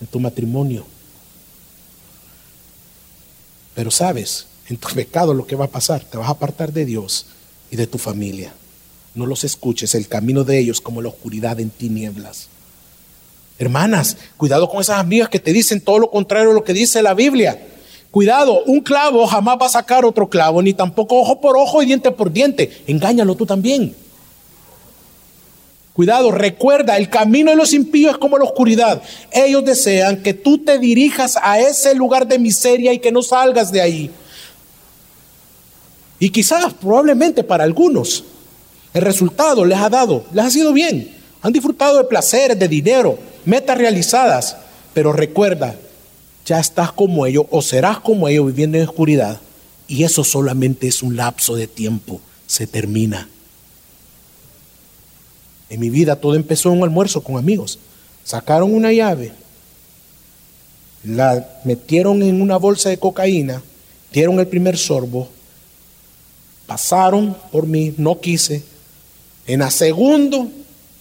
en 0.01 0.07
tu 0.07 0.19
matrimonio. 0.19 0.85
Pero 3.75 3.91
sabes, 3.91 4.47
en 4.69 4.77
tu 4.77 4.87
pecado 4.95 5.33
lo 5.33 5.45
que 5.45 5.55
va 5.55 5.65
a 5.65 5.71
pasar, 5.71 6.03
te 6.03 6.17
vas 6.17 6.27
a 6.27 6.31
apartar 6.31 6.73
de 6.73 6.85
Dios 6.85 7.25
y 7.71 7.75
de 7.75 7.87
tu 7.87 7.97
familia. 7.97 8.53
No 9.15 9.25
los 9.25 9.43
escuches, 9.43 9.93
el 9.95 10.07
camino 10.07 10.43
de 10.43 10.59
ellos 10.59 10.81
como 10.81 11.01
la 11.01 11.09
oscuridad 11.09 11.59
en 11.59 11.69
tinieblas. 11.69 12.47
Hermanas, 13.59 14.17
cuidado 14.37 14.67
con 14.69 14.81
esas 14.81 14.99
amigas 14.99 15.29
que 15.29 15.39
te 15.39 15.53
dicen 15.53 15.81
todo 15.81 15.99
lo 15.99 16.09
contrario 16.09 16.51
a 16.51 16.53
lo 16.53 16.63
que 16.63 16.73
dice 16.73 17.01
la 17.03 17.13
Biblia. 17.13 17.67
Cuidado, 18.09 18.63
un 18.65 18.81
clavo 18.81 19.25
jamás 19.27 19.57
va 19.61 19.67
a 19.67 19.69
sacar 19.69 20.05
otro 20.05 20.29
clavo, 20.29 20.61
ni 20.61 20.73
tampoco 20.73 21.19
ojo 21.19 21.39
por 21.39 21.57
ojo 21.57 21.81
y 21.81 21.85
diente 21.85 22.11
por 22.11 22.31
diente. 22.31 22.83
Engáñalo 22.87 23.35
tú 23.35 23.45
también. 23.45 23.95
Cuidado, 25.93 26.31
recuerda, 26.31 26.97
el 26.97 27.09
camino 27.09 27.51
de 27.51 27.57
los 27.57 27.71
impíos 27.73 28.13
es 28.13 28.17
como 28.17 28.37
la 28.37 28.45
oscuridad. 28.45 29.01
Ellos 29.31 29.63
desean 29.63 30.23
que 30.23 30.33
tú 30.33 30.57
te 30.57 30.79
dirijas 30.79 31.37
a 31.41 31.59
ese 31.59 31.93
lugar 31.93 32.27
de 32.27 32.39
miseria 32.39 32.93
y 32.93 32.99
que 32.99 33.11
no 33.11 33.21
salgas 33.21 33.71
de 33.71 33.81
ahí. 33.81 34.11
Y 36.17 36.29
quizás, 36.31 36.73
probablemente 36.73 37.43
para 37.43 37.63
algunos, 37.63 38.23
el 38.93 39.01
resultado 39.03 39.65
les 39.65 39.77
ha 39.77 39.89
dado, 39.89 40.25
les 40.33 40.45
ha 40.45 40.49
sido 40.49 40.73
bien. 40.73 41.15
Han 41.41 41.53
disfrutado 41.53 41.97
de 41.97 42.05
placeres, 42.05 42.57
de 42.57 42.67
dinero, 42.67 43.19
metas 43.45 43.77
realizadas, 43.77 44.57
pero 44.93 45.13
recuerda, 45.13 45.75
ya 46.45 46.59
estás 46.59 46.91
como 46.91 47.25
ellos 47.25 47.45
o 47.51 47.61
serás 47.61 47.99
como 47.99 48.27
ellos 48.27 48.47
viviendo 48.47 48.77
en 48.77 48.87
oscuridad 48.87 49.39
y 49.87 50.03
eso 50.03 50.23
solamente 50.23 50.87
es 50.87 51.03
un 51.03 51.15
lapso 51.15 51.55
de 51.55 51.67
tiempo, 51.67 52.21
se 52.47 52.67
termina. 52.67 53.27
En 55.73 55.79
mi 55.79 55.89
vida 55.89 56.15
todo 56.15 56.35
empezó 56.35 56.69
en 56.69 56.77
un 56.77 56.83
almuerzo 56.83 57.23
con 57.23 57.35
amigos. 57.35 57.79
Sacaron 58.23 58.75
una 58.75 58.93
llave, 58.93 59.31
la 61.03 61.61
metieron 61.63 62.21
en 62.21 62.43
una 62.43 62.57
bolsa 62.57 62.89
de 62.89 62.99
cocaína, 62.99 63.63
dieron 64.11 64.39
el 64.39 64.47
primer 64.47 64.77
sorbo, 64.77 65.29
pasaron 66.67 67.35
por 67.51 67.65
mí, 67.65 67.91
no 67.97 68.21
quise. 68.21 68.63
En 69.47 69.63
el 69.63 69.71
segundo 69.71 70.47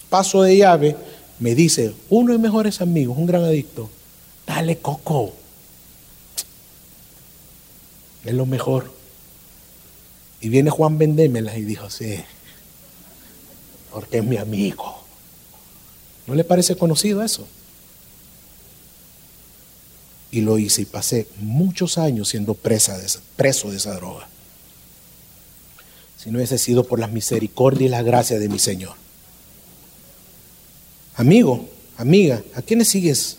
paso 0.09 0.41
de 0.41 0.57
llave, 0.57 0.95
me 1.37 1.53
dice, 1.53 1.93
uno 2.09 2.31
de 2.31 2.39
mis 2.39 2.45
mejores 2.45 2.81
amigos, 2.81 3.15
un 3.15 3.27
gran 3.27 3.43
adicto, 3.43 3.91
dale 4.47 4.79
coco. 4.79 5.33
Es 8.25 8.33
lo 8.33 8.47
mejor. 8.47 8.91
Y 10.41 10.49
viene 10.49 10.71
Juan 10.71 10.97
Vendémelas 10.97 11.57
y 11.57 11.61
dijo, 11.61 11.91
sí, 11.91 12.15
porque 13.93 14.17
es 14.17 14.23
mi 14.23 14.37
amigo. 14.37 15.03
¿No 16.25 16.33
le 16.33 16.43
parece 16.43 16.75
conocido 16.75 17.21
eso? 17.23 17.47
Y 20.31 20.41
lo 20.41 20.57
hice 20.57 20.81
y 20.81 20.85
pasé 20.85 21.27
muchos 21.37 21.99
años 21.99 22.29
siendo 22.29 22.55
presa 22.55 22.97
de 22.97 23.07
preso 23.35 23.69
de 23.69 23.77
esa 23.77 23.93
droga. 23.93 24.27
Si 26.17 26.31
no 26.31 26.37
hubiese 26.37 26.57
sido 26.57 26.85
por 26.85 26.99
la 26.99 27.07
misericordia 27.07 27.85
y 27.85 27.89
la 27.89 28.01
gracia 28.01 28.39
de 28.39 28.49
mi 28.49 28.57
Señor. 28.57 28.95
Amigo, 31.15 31.69
amiga, 31.97 32.41
¿a 32.55 32.63
quiénes 32.63 32.87
sigues? 32.87 33.37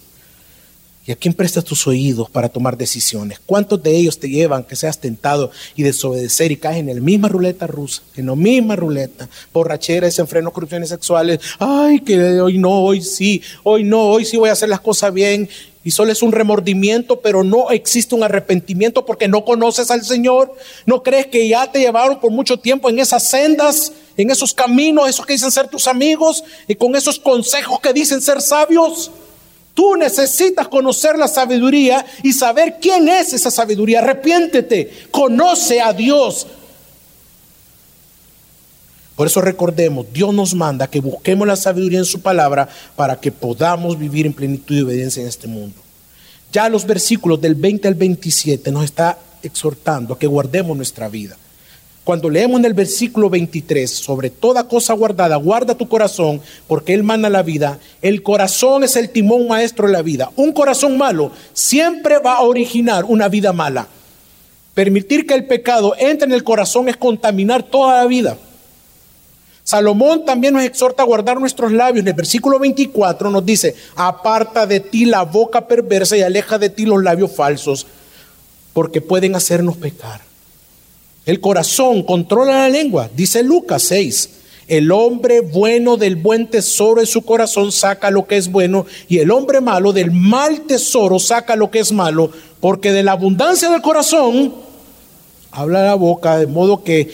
¿Y 1.06 1.12
a 1.12 1.16
quién 1.16 1.34
prestas 1.34 1.64
tus 1.64 1.86
oídos 1.86 2.30
para 2.30 2.48
tomar 2.48 2.78
decisiones? 2.78 3.38
¿Cuántos 3.44 3.82
de 3.82 3.94
ellos 3.94 4.18
te 4.18 4.28
llevan 4.28 4.64
que 4.64 4.74
seas 4.74 4.98
tentado 4.98 5.50
y 5.76 5.82
desobedecer 5.82 6.50
y 6.50 6.56
caes 6.56 6.78
en 6.78 6.86
la 6.86 6.94
misma 6.94 7.28
ruleta 7.28 7.66
rusa, 7.66 8.02
en 8.16 8.26
la 8.26 8.34
misma 8.34 8.74
ruleta, 8.74 9.28
borrachera, 9.52 10.06
desenfreno, 10.06 10.50
corrupciones 10.50 10.88
sexuales? 10.88 11.40
Ay, 11.58 12.00
que 12.00 12.40
hoy 12.40 12.56
no, 12.56 12.82
hoy 12.82 13.02
sí, 13.02 13.42
hoy 13.64 13.84
no, 13.84 14.02
hoy 14.02 14.24
sí 14.24 14.38
voy 14.38 14.48
a 14.48 14.52
hacer 14.52 14.70
las 14.70 14.80
cosas 14.80 15.12
bien. 15.12 15.48
Y 15.86 15.90
solo 15.90 16.10
es 16.10 16.22
un 16.22 16.32
remordimiento, 16.32 17.20
pero 17.20 17.44
no 17.44 17.70
existe 17.70 18.14
un 18.14 18.22
arrepentimiento 18.22 19.04
porque 19.04 19.28
no 19.28 19.44
conoces 19.44 19.90
al 19.90 20.02
Señor. 20.02 20.56
¿No 20.86 21.02
crees 21.02 21.26
que 21.26 21.46
ya 21.46 21.70
te 21.70 21.80
llevaron 21.80 22.18
por 22.18 22.30
mucho 22.30 22.58
tiempo 22.58 22.88
en 22.88 22.98
esas 22.98 23.28
sendas? 23.28 23.92
en 24.16 24.30
esos 24.30 24.54
caminos, 24.54 25.08
esos 25.08 25.26
que 25.26 25.32
dicen 25.32 25.50
ser 25.50 25.66
tus 25.66 25.88
amigos 25.88 26.44
y 26.68 26.76
con 26.76 26.94
esos 26.94 27.18
consejos 27.18 27.80
que 27.80 27.92
dicen 27.92 28.22
ser 28.22 28.40
sabios. 28.40 29.10
Tú 29.74 29.96
necesitas 29.96 30.68
conocer 30.68 31.18
la 31.18 31.26
sabiduría 31.26 32.06
y 32.22 32.32
saber 32.32 32.76
quién 32.80 33.08
es 33.08 33.32
esa 33.32 33.50
sabiduría. 33.50 33.98
Arrepiéntete, 33.98 35.08
conoce 35.10 35.80
a 35.80 35.92
Dios. 35.92 36.46
Por 39.16 39.26
eso 39.26 39.40
recordemos, 39.40 40.06
Dios 40.12 40.32
nos 40.32 40.54
manda 40.54 40.88
que 40.88 41.00
busquemos 41.00 41.46
la 41.46 41.56
sabiduría 41.56 41.98
en 41.98 42.04
su 42.04 42.20
palabra 42.20 42.68
para 42.96 43.20
que 43.20 43.30
podamos 43.30 43.98
vivir 43.98 44.26
en 44.26 44.32
plenitud 44.32 44.76
y 44.76 44.82
obediencia 44.82 45.22
en 45.22 45.28
este 45.28 45.46
mundo. 45.46 45.76
Ya 46.52 46.68
los 46.68 46.86
versículos 46.86 47.40
del 47.40 47.56
20 47.56 47.88
al 47.88 47.94
27 47.94 48.70
nos 48.70 48.84
está 48.84 49.18
exhortando 49.42 50.14
a 50.14 50.18
que 50.18 50.26
guardemos 50.26 50.76
nuestra 50.76 51.08
vida. 51.08 51.36
Cuando 52.04 52.28
leemos 52.28 52.58
en 52.58 52.66
el 52.66 52.74
versículo 52.74 53.30
23, 53.30 53.90
sobre 53.90 54.28
toda 54.28 54.68
cosa 54.68 54.92
guardada, 54.92 55.36
guarda 55.36 55.74
tu 55.74 55.88
corazón, 55.88 56.42
porque 56.66 56.92
Él 56.92 57.02
manda 57.02 57.30
la 57.30 57.42
vida. 57.42 57.78
El 58.02 58.22
corazón 58.22 58.84
es 58.84 58.96
el 58.96 59.08
timón 59.08 59.48
maestro 59.48 59.86
de 59.86 59.94
la 59.94 60.02
vida. 60.02 60.30
Un 60.36 60.52
corazón 60.52 60.98
malo 60.98 61.32
siempre 61.54 62.18
va 62.18 62.34
a 62.34 62.42
originar 62.42 63.06
una 63.06 63.28
vida 63.28 63.54
mala. 63.54 63.88
Permitir 64.74 65.26
que 65.26 65.32
el 65.32 65.46
pecado 65.46 65.94
entre 65.98 66.26
en 66.26 66.32
el 66.32 66.44
corazón 66.44 66.90
es 66.90 66.96
contaminar 66.98 67.62
toda 67.62 68.02
la 68.02 68.06
vida. 68.06 68.36
Salomón 69.62 70.26
también 70.26 70.52
nos 70.52 70.62
exhorta 70.62 71.02
a 71.02 71.06
guardar 71.06 71.40
nuestros 71.40 71.72
labios. 71.72 72.02
En 72.02 72.08
el 72.08 72.14
versículo 72.14 72.58
24 72.58 73.30
nos 73.30 73.46
dice, 73.46 73.74
aparta 73.96 74.66
de 74.66 74.80
ti 74.80 75.06
la 75.06 75.22
boca 75.22 75.66
perversa 75.66 76.18
y 76.18 76.20
aleja 76.20 76.58
de 76.58 76.68
ti 76.68 76.84
los 76.84 77.02
labios 77.02 77.32
falsos, 77.34 77.86
porque 78.74 79.00
pueden 79.00 79.34
hacernos 79.34 79.78
pecar. 79.78 80.33
El 81.26 81.40
corazón 81.40 82.02
controla 82.02 82.52
la 82.52 82.68
lengua, 82.68 83.08
dice 83.14 83.42
Lucas 83.42 83.82
6. 83.84 84.30
El 84.68 84.92
hombre 84.92 85.40
bueno 85.40 85.96
del 85.96 86.16
buen 86.16 86.48
tesoro 86.48 87.00
de 87.00 87.06
su 87.06 87.22
corazón 87.22 87.70
saca 87.72 88.10
lo 88.10 88.26
que 88.26 88.36
es 88.36 88.50
bueno 88.50 88.86
y 89.08 89.18
el 89.18 89.30
hombre 89.30 89.60
malo 89.60 89.92
del 89.92 90.10
mal 90.10 90.62
tesoro 90.62 91.18
saca 91.18 91.56
lo 91.56 91.70
que 91.70 91.80
es 91.80 91.92
malo, 91.92 92.30
porque 92.60 92.92
de 92.92 93.02
la 93.02 93.12
abundancia 93.12 93.70
del 93.70 93.82
corazón 93.82 94.54
habla 95.50 95.82
la 95.82 95.94
boca, 95.94 96.38
de 96.38 96.46
modo 96.46 96.82
que 96.82 97.12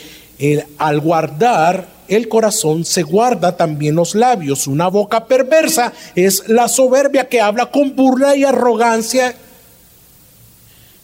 al 0.78 1.00
guardar 1.00 1.88
el 2.08 2.28
corazón 2.28 2.84
se 2.84 3.02
guarda 3.02 3.56
también 3.56 3.94
los 3.94 4.14
labios. 4.14 4.66
Una 4.66 4.88
boca 4.88 5.26
perversa 5.26 5.92
es 6.16 6.48
la 6.48 6.68
soberbia 6.68 7.28
que 7.28 7.40
habla 7.40 7.66
con 7.66 7.94
burla 7.94 8.34
y 8.34 8.44
arrogancia 8.44 9.34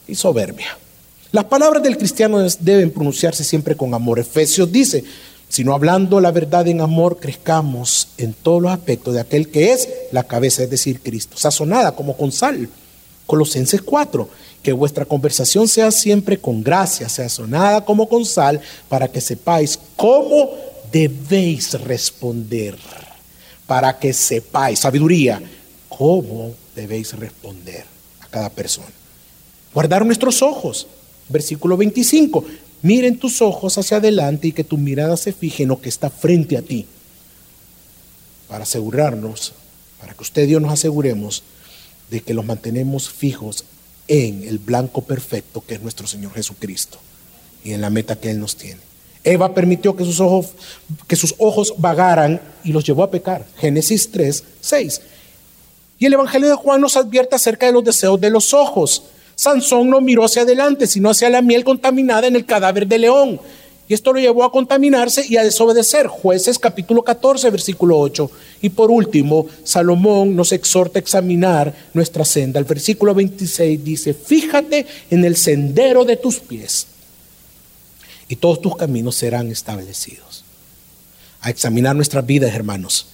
y 0.08 0.14
soberbia. 0.14 0.76
Las 1.32 1.44
palabras 1.44 1.82
del 1.82 1.96
cristiano 1.96 2.38
deben 2.60 2.90
pronunciarse 2.90 3.44
siempre 3.44 3.76
con 3.76 3.92
amor. 3.94 4.18
Efesios 4.18 4.70
dice, 4.70 5.04
sino 5.48 5.74
hablando 5.74 6.20
la 6.20 6.30
verdad 6.30 6.66
en 6.68 6.80
amor, 6.80 7.18
crezcamos 7.18 8.08
en 8.18 8.32
todos 8.32 8.62
los 8.62 8.72
aspectos 8.72 9.14
de 9.14 9.20
aquel 9.20 9.48
que 9.48 9.72
es 9.72 9.88
la 10.12 10.24
cabeza, 10.24 10.62
es 10.62 10.70
decir, 10.70 11.00
Cristo, 11.00 11.36
sazonada 11.36 11.92
como 11.92 12.16
con 12.16 12.32
sal. 12.32 12.68
Colosenses 13.26 13.82
4, 13.82 14.28
que 14.62 14.72
vuestra 14.72 15.04
conversación 15.04 15.66
sea 15.66 15.90
siempre 15.90 16.38
con 16.38 16.62
gracia, 16.62 17.08
sazonada 17.08 17.84
como 17.84 18.08
con 18.08 18.24
sal, 18.24 18.60
para 18.88 19.08
que 19.08 19.20
sepáis 19.20 19.78
cómo 19.96 20.50
debéis 20.92 21.72
responder, 21.80 22.76
para 23.66 23.98
que 23.98 24.12
sepáis, 24.12 24.78
sabiduría, 24.78 25.42
cómo 25.88 26.54
debéis 26.74 27.12
responder 27.14 27.84
a 28.20 28.26
cada 28.28 28.48
persona. 28.48 28.86
Guardar 29.74 30.06
nuestros 30.06 30.40
ojos, 30.42 30.86
versículo 31.28 31.76
25, 31.76 32.44
Miren 32.82 33.18
tus 33.18 33.42
ojos 33.42 33.78
hacia 33.78 33.96
adelante 33.96 34.48
y 34.48 34.52
que 34.52 34.64
tu 34.64 34.78
mirada 34.78 35.16
se 35.16 35.32
fije 35.32 35.64
en 35.64 35.70
lo 35.70 35.80
que 35.80 35.88
está 35.88 36.10
frente 36.10 36.56
a 36.56 36.62
ti. 36.62 36.86
Para 38.48 38.62
asegurarnos, 38.62 39.54
para 39.98 40.14
que 40.14 40.22
usted 40.22 40.46
y 40.46 40.52
yo 40.52 40.60
nos 40.60 40.72
aseguremos 40.72 41.42
de 42.10 42.20
que 42.20 42.34
los 42.34 42.44
mantenemos 42.44 43.10
fijos 43.10 43.64
en 44.08 44.44
el 44.44 44.58
blanco 44.58 45.02
perfecto 45.02 45.64
que 45.66 45.74
es 45.74 45.82
nuestro 45.82 46.06
Señor 46.06 46.32
Jesucristo 46.32 46.98
y 47.64 47.72
en 47.72 47.80
la 47.80 47.90
meta 47.90 48.16
que 48.16 48.30
Él 48.30 48.38
nos 48.38 48.54
tiene. 48.56 48.80
Eva 49.24 49.52
permitió 49.52 49.96
que 49.96 50.04
sus 50.04 50.20
ojos, 50.20 50.50
que 51.08 51.16
sus 51.16 51.34
ojos 51.38 51.74
vagaran 51.78 52.40
y 52.62 52.70
los 52.70 52.84
llevó 52.84 53.02
a 53.02 53.10
pecar. 53.10 53.44
Génesis 53.56 54.12
3, 54.12 54.44
6. 54.60 55.00
Y 55.98 56.06
el 56.06 56.12
Evangelio 56.12 56.48
de 56.48 56.54
Juan 56.54 56.80
nos 56.80 56.96
advierte 56.96 57.34
acerca 57.34 57.66
de 57.66 57.72
los 57.72 57.82
deseos 57.82 58.20
de 58.20 58.30
los 58.30 58.54
ojos. 58.54 59.02
Sansón 59.36 59.90
no 59.90 60.00
miró 60.00 60.24
hacia 60.24 60.42
adelante, 60.42 60.86
sino 60.86 61.10
hacia 61.10 61.30
la 61.30 61.42
miel 61.42 61.62
contaminada 61.62 62.26
en 62.26 62.36
el 62.36 62.46
cadáver 62.46 62.88
de 62.88 62.98
león. 62.98 63.40
Y 63.88 63.94
esto 63.94 64.12
lo 64.12 64.18
llevó 64.18 64.42
a 64.42 64.50
contaminarse 64.50 65.24
y 65.28 65.36
a 65.36 65.44
desobedecer. 65.44 66.08
Jueces 66.08 66.58
capítulo 66.58 67.02
14, 67.02 67.50
versículo 67.50 68.00
8. 68.00 68.30
Y 68.62 68.70
por 68.70 68.90
último, 68.90 69.46
Salomón 69.62 70.34
nos 70.34 70.50
exhorta 70.50 70.98
a 70.98 71.02
examinar 71.02 71.72
nuestra 71.94 72.24
senda. 72.24 72.58
El 72.58 72.64
versículo 72.64 73.14
26 73.14 73.84
dice, 73.84 74.14
fíjate 74.14 74.86
en 75.10 75.24
el 75.24 75.36
sendero 75.36 76.04
de 76.04 76.16
tus 76.16 76.40
pies 76.40 76.88
y 78.28 78.36
todos 78.36 78.60
tus 78.60 78.74
caminos 78.76 79.14
serán 79.14 79.52
establecidos. 79.52 80.44
A 81.40 81.50
examinar 81.50 81.94
nuestras 81.94 82.26
vidas, 82.26 82.54
hermanos, 82.54 83.06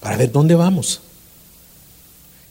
para 0.00 0.16
ver 0.16 0.30
dónde 0.30 0.54
vamos. 0.54 1.00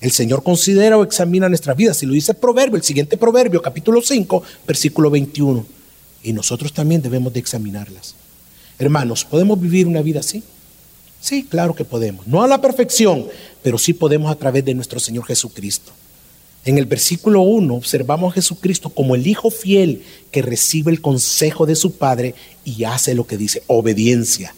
El 0.01 0.11
Señor 0.11 0.43
considera 0.43 0.97
o 0.97 1.03
examina 1.03 1.49
nuestras 1.49 1.75
vidas. 1.75 1.97
Si 1.97 2.05
lo 2.05 2.13
dice 2.13 2.31
el 2.31 2.37
proverbio, 2.37 2.77
el 2.77 2.83
siguiente 2.83 3.17
proverbio, 3.17 3.61
capítulo 3.61 4.01
5, 4.01 4.43
versículo 4.65 5.09
21. 5.09 5.65
Y 6.23 6.33
nosotros 6.33 6.71
también 6.71 7.01
debemos 7.01 7.33
de 7.33 7.39
examinarlas. 7.39 8.15
Hermanos, 8.77 9.25
¿podemos 9.25 9.59
vivir 9.59 9.87
una 9.87 10.01
vida 10.01 10.21
así? 10.21 10.41
Sí, 11.19 11.43
claro 11.43 11.75
que 11.75 11.83
podemos. 11.83 12.27
No 12.27 12.41
a 12.43 12.47
la 12.47 12.61
perfección, 12.61 13.27
pero 13.61 13.77
sí 13.77 13.91
podemos 13.91 14.31
a 14.31 14.35
través 14.35 14.63
de 14.63 14.73
nuestro 14.73 15.01
Señor 15.01 15.25
Jesucristo. 15.25 15.91
En 16.63 16.77
el 16.77 16.85
versículo 16.85 17.41
1 17.41 17.73
observamos 17.73 18.31
a 18.31 18.35
Jesucristo 18.35 18.89
como 18.89 19.15
el 19.15 19.27
Hijo 19.27 19.49
fiel 19.49 20.03
que 20.31 20.41
recibe 20.41 20.91
el 20.91 21.01
consejo 21.01 21.65
de 21.65 21.75
su 21.75 21.97
Padre 21.97 22.35
y 22.63 22.85
hace 22.85 23.15
lo 23.15 23.27
que 23.27 23.37
dice, 23.37 23.63
obediencia 23.67 24.53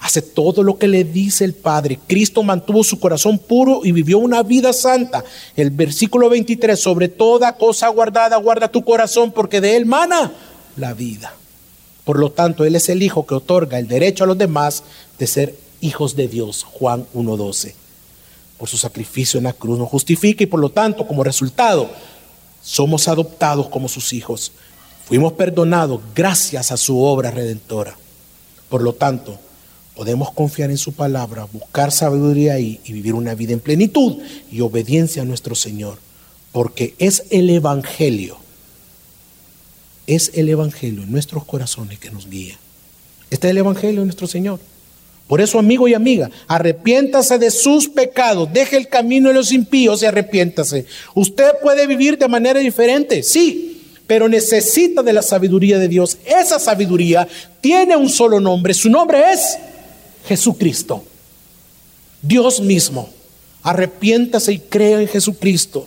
hace 0.00 0.22
todo 0.22 0.62
lo 0.62 0.78
que 0.78 0.88
le 0.88 1.04
dice 1.04 1.44
el 1.44 1.54
Padre. 1.54 1.98
Cristo 2.06 2.42
mantuvo 2.42 2.82
su 2.82 2.98
corazón 2.98 3.38
puro 3.38 3.82
y 3.84 3.92
vivió 3.92 4.18
una 4.18 4.42
vida 4.42 4.72
santa. 4.72 5.24
El 5.56 5.70
versículo 5.70 6.28
23, 6.28 6.80
sobre 6.80 7.08
toda 7.08 7.56
cosa 7.56 7.88
guardada, 7.88 8.36
guarda 8.36 8.68
tu 8.68 8.84
corazón 8.84 9.32
porque 9.32 9.60
de 9.60 9.76
él 9.76 9.86
mana 9.86 10.32
la 10.76 10.94
vida. 10.94 11.34
Por 12.04 12.18
lo 12.18 12.32
tanto, 12.32 12.64
Él 12.64 12.74
es 12.74 12.88
el 12.88 13.02
Hijo 13.02 13.26
que 13.26 13.34
otorga 13.34 13.78
el 13.78 13.86
derecho 13.86 14.24
a 14.24 14.26
los 14.26 14.38
demás 14.38 14.82
de 15.18 15.26
ser 15.26 15.56
hijos 15.80 16.16
de 16.16 16.28
Dios. 16.28 16.64
Juan 16.64 17.06
1.12. 17.14 17.74
Por 18.58 18.68
su 18.68 18.76
sacrificio 18.78 19.38
en 19.38 19.44
la 19.44 19.52
cruz 19.52 19.78
nos 19.78 19.88
justifica 19.88 20.42
y 20.42 20.46
por 20.46 20.60
lo 20.60 20.70
tanto, 20.70 21.06
como 21.06 21.24
resultado, 21.24 21.90
somos 22.62 23.06
adoptados 23.08 23.68
como 23.68 23.88
sus 23.88 24.12
hijos. 24.12 24.52
Fuimos 25.06 25.34
perdonados 25.34 26.00
gracias 26.14 26.72
a 26.72 26.76
su 26.76 27.00
obra 27.02 27.30
redentora. 27.30 27.96
Por 28.68 28.82
lo 28.82 28.92
tanto, 28.92 29.38
podemos 30.00 30.32
confiar 30.32 30.70
en 30.70 30.78
su 30.78 30.94
palabra, 30.94 31.46
buscar 31.52 31.92
sabiduría 31.92 32.54
ahí 32.54 32.80
y 32.86 32.94
vivir 32.94 33.12
una 33.12 33.34
vida 33.34 33.52
en 33.52 33.60
plenitud 33.60 34.16
y 34.50 34.62
obediencia 34.62 35.20
a 35.20 35.26
nuestro 35.26 35.54
Señor, 35.54 35.98
porque 36.52 36.94
es 36.98 37.24
el 37.28 37.50
Evangelio, 37.50 38.38
es 40.06 40.30
el 40.36 40.48
Evangelio 40.48 41.02
en 41.02 41.12
nuestros 41.12 41.44
corazones 41.44 41.98
que 41.98 42.10
nos 42.10 42.30
guía. 42.30 42.58
Este 43.28 43.48
es 43.48 43.50
el 43.50 43.58
Evangelio 43.58 44.00
de 44.00 44.06
nuestro 44.06 44.26
Señor. 44.26 44.58
Por 45.28 45.42
eso, 45.42 45.58
amigo 45.58 45.86
y 45.86 45.92
amiga, 45.92 46.30
arrepiéntase 46.48 47.36
de 47.36 47.50
sus 47.50 47.86
pecados, 47.86 48.50
deje 48.50 48.78
el 48.78 48.88
camino 48.88 49.28
de 49.28 49.34
los 49.34 49.52
impíos 49.52 50.02
y 50.02 50.06
arrepiéntase. 50.06 50.86
Usted 51.14 51.50
puede 51.62 51.86
vivir 51.86 52.16
de 52.16 52.26
manera 52.26 52.60
diferente, 52.60 53.22
sí, 53.22 53.82
pero 54.06 54.30
necesita 54.30 55.02
de 55.02 55.12
la 55.12 55.20
sabiduría 55.20 55.78
de 55.78 55.88
Dios. 55.88 56.16
Esa 56.24 56.58
sabiduría 56.58 57.28
tiene 57.60 57.96
un 57.96 58.08
solo 58.08 58.40
nombre, 58.40 58.72
su 58.72 58.88
nombre 58.88 59.24
es 59.30 59.58
Jesucristo. 60.26 61.04
Dios 62.22 62.60
mismo. 62.60 63.08
Arrepiéntase 63.62 64.52
y 64.52 64.58
crea 64.58 65.00
en 65.00 65.08
Jesucristo 65.08 65.86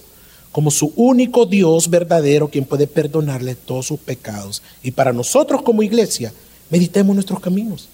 como 0.54 0.70
su 0.70 0.94
único 0.96 1.48
Dios 1.48 1.90
verdadero 1.90 2.48
quien 2.48 2.64
puede 2.64 2.86
perdonarle 2.86 3.56
todos 3.56 3.88
sus 3.88 4.00
pecados. 4.00 4.62
Y 4.84 4.92
para 4.92 5.12
nosotros 5.12 5.64
como 5.64 5.82
iglesia, 5.82 6.32
meditemos 6.70 7.16
nuestros 7.16 7.40
caminos. 7.40 7.90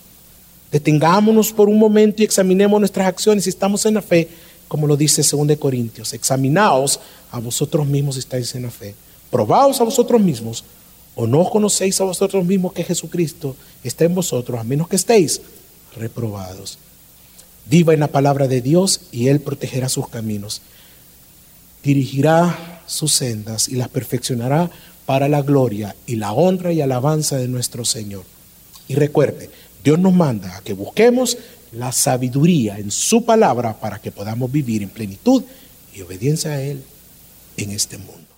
Detengámonos 0.69 1.53
por 1.53 1.69
un 1.69 1.79
momento 1.79 2.21
y 2.21 2.25
examinemos 2.25 2.79
nuestras 2.79 3.07
acciones 3.07 3.45
si 3.45 3.49
estamos 3.49 3.85
en 3.85 3.93
la 3.93 4.01
fe, 4.01 4.27
como 4.67 4.85
lo 4.85 4.97
dice 4.97 5.23
2 5.23 5.57
Corintios. 5.57 6.13
Examinaos 6.13 6.99
a 7.31 7.39
vosotros 7.39 7.87
mismos 7.87 8.15
si 8.15 8.19
estáis 8.19 8.53
en 8.53 8.63
la 8.63 8.71
fe. 8.71 8.93
Probaos 9.31 9.79
a 9.79 9.85
vosotros 9.85 10.21
mismos 10.21 10.65
o 11.15 11.25
no 11.25 11.49
conocéis 11.49 11.99
a 12.01 12.03
vosotros 12.03 12.45
mismos 12.45 12.73
que 12.73 12.83
Jesucristo 12.83 13.55
está 13.85 14.03
en 14.03 14.15
vosotros, 14.15 14.59
a 14.59 14.65
menos 14.65 14.89
que 14.89 14.97
estéis 14.97 15.41
reprobados. 15.99 16.77
Viva 17.69 17.93
en 17.93 17.99
la 17.99 18.07
palabra 18.07 18.47
de 18.47 18.61
Dios 18.61 19.01
y 19.11 19.27
Él 19.27 19.41
protegerá 19.41 19.89
sus 19.89 20.07
caminos. 20.09 20.61
Dirigirá 21.83 22.81
sus 22.87 23.13
sendas 23.13 23.69
y 23.69 23.75
las 23.75 23.89
perfeccionará 23.89 24.69
para 25.05 25.27
la 25.27 25.41
gloria 25.41 25.95
y 26.05 26.15
la 26.15 26.33
honra 26.33 26.73
y 26.73 26.81
alabanza 26.81 27.37
de 27.37 27.47
nuestro 27.47 27.85
Señor. 27.85 28.23
Y 28.87 28.95
recuerde, 28.95 29.49
Dios 29.83 29.99
nos 29.99 30.13
manda 30.13 30.57
a 30.57 30.61
que 30.61 30.73
busquemos 30.73 31.37
la 31.71 31.91
sabiduría 31.91 32.79
en 32.79 32.91
su 32.91 33.23
palabra 33.23 33.79
para 33.79 33.99
que 33.99 34.11
podamos 34.11 34.51
vivir 34.51 34.81
en 34.81 34.89
plenitud 34.89 35.43
y 35.95 36.01
obediencia 36.01 36.51
a 36.51 36.61
Él 36.61 36.83
en 37.57 37.71
este 37.71 37.97
mundo. 37.97 38.28